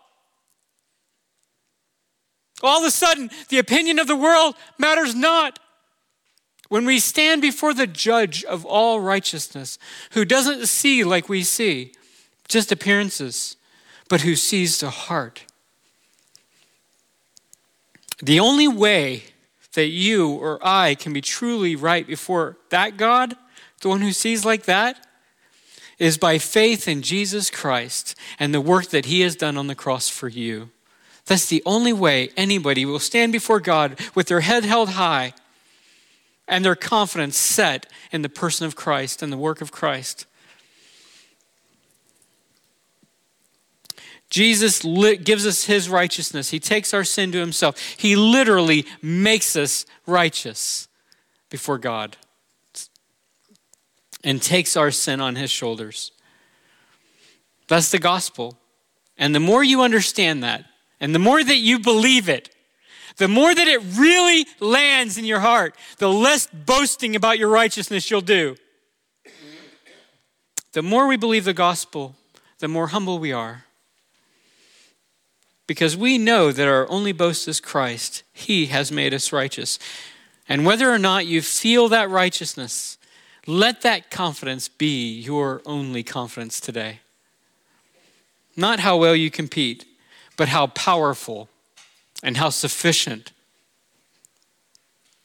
All 2.61 2.79
of 2.79 2.85
a 2.85 2.91
sudden, 2.91 3.29
the 3.49 3.59
opinion 3.59 3.99
of 3.99 4.07
the 4.07 4.15
world 4.15 4.55
matters 4.77 5.15
not. 5.15 5.59
When 6.67 6.85
we 6.85 6.99
stand 6.99 7.41
before 7.41 7.73
the 7.73 7.87
judge 7.87 8.43
of 8.43 8.65
all 8.65 8.99
righteousness, 8.99 9.79
who 10.11 10.23
doesn't 10.23 10.67
see 10.67 11.03
like 11.03 11.27
we 11.27 11.43
see, 11.43 11.93
just 12.47 12.71
appearances, 12.71 13.55
but 14.07 14.21
who 14.21 14.35
sees 14.35 14.79
the 14.79 14.89
heart. 14.89 15.45
The 18.21 18.39
only 18.39 18.67
way 18.67 19.23
that 19.73 19.87
you 19.87 20.29
or 20.29 20.59
I 20.61 20.95
can 20.95 21.13
be 21.13 21.21
truly 21.21 21.75
right 21.75 22.05
before 22.05 22.57
that 22.69 22.97
God, 22.97 23.35
the 23.81 23.89
one 23.89 24.01
who 24.01 24.11
sees 24.11 24.43
like 24.43 24.63
that, 24.65 25.07
is 25.97 26.17
by 26.17 26.37
faith 26.37 26.87
in 26.87 27.01
Jesus 27.01 27.49
Christ 27.49 28.15
and 28.39 28.53
the 28.53 28.61
work 28.61 28.87
that 28.87 29.05
he 29.05 29.21
has 29.21 29.35
done 29.35 29.57
on 29.57 29.67
the 29.67 29.75
cross 29.75 30.09
for 30.09 30.27
you. 30.27 30.69
That's 31.29 31.45
the 31.45 31.61
only 31.63 31.93
way 31.93 32.31
anybody 32.35 32.87
will 32.87 32.97
stand 32.97 33.31
before 33.31 33.59
God 33.59 33.99
with 34.15 34.29
their 34.29 34.39
head 34.39 34.65
held 34.65 34.89
high 34.89 35.33
and 36.47 36.65
their 36.65 36.75
confidence 36.75 37.37
set 37.37 37.85
in 38.11 38.23
the 38.23 38.29
person 38.29 38.65
of 38.65 38.75
Christ 38.75 39.21
and 39.21 39.31
the 39.31 39.37
work 39.37 39.61
of 39.61 39.71
Christ. 39.71 40.25
Jesus 44.31 44.81
gives 45.23 45.45
us 45.45 45.65
his 45.65 45.87
righteousness. 45.87 46.49
He 46.49 46.59
takes 46.59 46.95
our 46.95 47.03
sin 47.03 47.31
to 47.33 47.37
himself. 47.37 47.79
He 47.79 48.15
literally 48.15 48.87
makes 48.99 49.55
us 49.55 49.85
righteous 50.07 50.87
before 51.51 51.77
God 51.77 52.17
and 54.23 54.41
takes 54.41 54.75
our 54.75 54.89
sin 54.89 55.21
on 55.21 55.35
his 55.35 55.51
shoulders. 55.51 56.11
That's 57.67 57.91
the 57.91 57.99
gospel. 57.99 58.57
And 59.15 59.35
the 59.35 59.39
more 59.39 59.63
you 59.63 59.83
understand 59.83 60.41
that, 60.41 60.65
and 60.99 61.13
the 61.15 61.19
more 61.19 61.43
that 61.43 61.57
you 61.57 61.79
believe 61.79 62.29
it, 62.29 62.53
the 63.17 63.27
more 63.27 63.53
that 63.53 63.67
it 63.67 63.81
really 63.97 64.45
lands 64.59 65.17
in 65.17 65.25
your 65.25 65.41
heart, 65.41 65.75
the 65.97 66.09
less 66.09 66.47
boasting 66.47 67.15
about 67.15 67.37
your 67.37 67.49
righteousness 67.49 68.09
you'll 68.09 68.21
do. 68.21 68.55
The 70.71 70.81
more 70.81 71.07
we 71.07 71.17
believe 71.17 71.45
the 71.45 71.53
gospel, 71.53 72.15
the 72.59 72.67
more 72.67 72.87
humble 72.87 73.19
we 73.19 73.33
are. 73.33 73.65
Because 75.67 75.97
we 75.97 76.17
know 76.17 76.51
that 76.51 76.67
our 76.67 76.89
only 76.89 77.11
boast 77.11 77.47
is 77.47 77.59
Christ. 77.59 78.23
He 78.31 78.67
has 78.67 78.91
made 78.91 79.13
us 79.13 79.33
righteous. 79.33 79.79
And 80.47 80.65
whether 80.65 80.89
or 80.89 80.97
not 80.97 81.25
you 81.25 81.41
feel 81.41 81.89
that 81.89 82.09
righteousness, 82.09 82.97
let 83.45 83.81
that 83.81 84.09
confidence 84.09 84.67
be 84.67 85.19
your 85.19 85.61
only 85.65 86.03
confidence 86.03 86.59
today. 86.59 87.01
Not 88.55 88.79
how 88.79 88.97
well 88.97 89.15
you 89.15 89.29
compete, 89.29 89.85
but 90.39 90.47
how 90.47 90.67
powerful 90.67 91.49
and 92.23 92.37
how 92.37 92.47
sufficient 92.47 93.33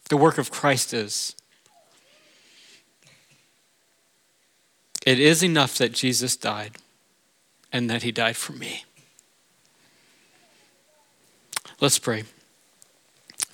the 0.08 0.16
work 0.16 0.38
of 0.38 0.50
Christ 0.50 0.92
is. 0.92 1.36
It 5.06 5.20
is 5.20 5.44
enough 5.44 5.78
that 5.78 5.92
Jesus 5.92 6.34
died 6.34 6.78
and 7.72 7.88
that 7.88 8.02
he 8.02 8.10
died 8.10 8.36
for 8.36 8.54
me. 8.54 8.86
Let's 11.80 12.00
pray. 12.00 12.24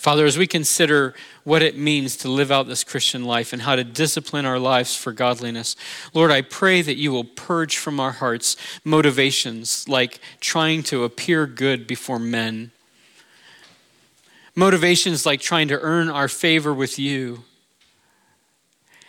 Father, 0.01 0.25
as 0.25 0.39
we 0.39 0.47
consider 0.47 1.13
what 1.45 1.61
it 1.61 1.77
means 1.77 2.17
to 2.17 2.29
live 2.31 2.51
out 2.51 2.67
this 2.67 2.85
Christian 2.85 3.23
life 3.23 3.53
and 3.53 3.61
how 3.61 3.77
to 3.77 3.85
discipline 3.85 4.47
our 4.47 4.59
lives 4.59 4.97
for 4.97 5.13
godliness, 5.13 5.77
Lord, 6.15 6.31
I 6.31 6.41
pray 6.41 6.81
that 6.81 6.97
you 6.97 7.13
will 7.13 7.25
purge 7.25 7.77
from 7.77 8.01
our 8.01 8.13
hearts 8.13 8.57
motivations 8.83 9.87
like 9.91 10.19
trying 10.41 10.83
to 10.85 11.05
appear 11.05 11.47
good 11.47 11.87
before 11.87 12.19
men 12.19 12.73
motivations 14.55 15.27
like 15.27 15.41
trying 15.41 15.69
to 15.69 15.79
earn 15.81 16.09
our 16.09 16.29
favor 16.29 16.73
with 16.73 16.99
you. 16.99 17.45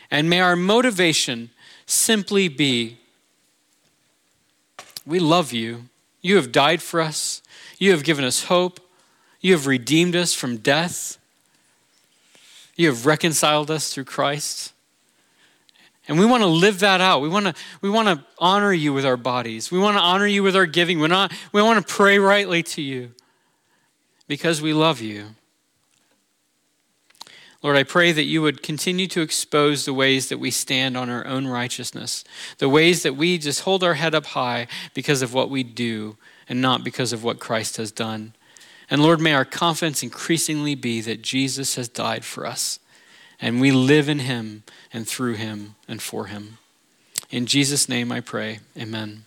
And 0.10 0.30
may 0.30 0.42
our 0.42 0.56
motivation 0.56 1.52
simply 1.86 2.48
be 2.48 2.98
we 5.06 5.20
love 5.20 5.52
you. 5.52 5.86
You 6.22 6.36
have 6.36 6.52
died 6.52 6.82
for 6.82 7.02
us. 7.02 7.42
You 7.80 7.92
have 7.92 8.04
given 8.04 8.24
us 8.24 8.44
hope. 8.44 8.91
You 9.42 9.54
have 9.54 9.68
redeemed 9.68 10.16
us 10.16 10.34
from 10.34 10.58
death. 10.58 11.18
You 12.76 12.88
have 12.88 13.06
reconciled 13.06 13.70
us 13.70 13.94
through 13.94 14.06
Christ. 14.06 14.74
And 16.08 16.20
we 16.20 16.26
want 16.26 16.42
to 16.44 16.48
live 16.48 16.80
that 16.80 17.02
out. 17.02 17.22
We 17.22 17.30
want 17.30 17.48
to, 17.48 17.54
we 17.82 17.90
want 17.90 18.08
to 18.08 18.26
honor 18.38 18.74
you 18.74 18.94
with 18.94 19.06
our 19.06 19.18
bodies. 19.18 19.72
We 19.72 19.80
want 19.80 19.98
to 19.98 20.02
honor 20.02 20.28
you 20.28 20.44
with 20.44 20.56
our 20.56 20.66
giving. 20.66 21.00
We, 21.00 21.08
not, 21.08 21.32
we 21.52 21.62
want 21.62 21.86
to 21.86 21.94
pray 21.94 22.20
rightly 22.20 22.64
to 22.64 22.82
you 22.82 23.12
because 24.28 24.62
we 24.62 24.74
love 24.74 25.02
you. 25.02 25.36
Lord, 27.64 27.78
I 27.78 27.84
pray 27.84 28.12
that 28.12 28.24
you 28.24 28.42
would 28.42 28.64
continue 28.64 29.08
to 29.08 29.22
expose 29.22 29.86
the 29.86 29.94
ways 29.94 30.30
that 30.30 30.40
we 30.40 30.50
stand 30.50 30.98
on 30.98 31.12
our 31.12 31.26
own 31.28 31.46
righteousness, 31.46 32.24
the 32.58 32.70
ways 32.70 33.04
that 33.04 33.16
we 33.16 33.38
just 33.38 33.62
hold 33.62 33.84
our 33.84 33.94
head 33.94 34.16
up 34.16 34.28
high 34.28 34.66
because 34.96 35.22
of 35.22 35.34
what 35.34 35.52
we 35.52 35.62
do 35.62 36.18
and 36.50 36.60
not 36.60 36.84
because 36.84 37.14
of 37.14 37.24
what 37.24 37.40
Christ 37.40 37.78
has 37.78 37.92
done. 37.92 38.34
And 38.92 39.02
Lord, 39.02 39.22
may 39.22 39.34
our 39.34 39.46
confidence 39.46 40.04
increasingly 40.04 40.76
be 40.76 41.00
that 41.02 41.22
Jesus 41.22 41.76
has 41.76 41.88
died 41.88 42.26
for 42.26 42.46
us 42.46 42.78
and 43.40 43.60
we 43.60 43.72
live 43.72 44.10
in 44.10 44.20
him 44.20 44.64
and 44.94 45.08
through 45.08 45.36
him 45.36 45.76
and 45.88 46.02
for 46.02 46.26
him. 46.26 46.58
In 47.32 47.46
Jesus' 47.46 47.88
name 47.88 48.12
I 48.12 48.20
pray. 48.20 48.60
Amen. 48.78 49.24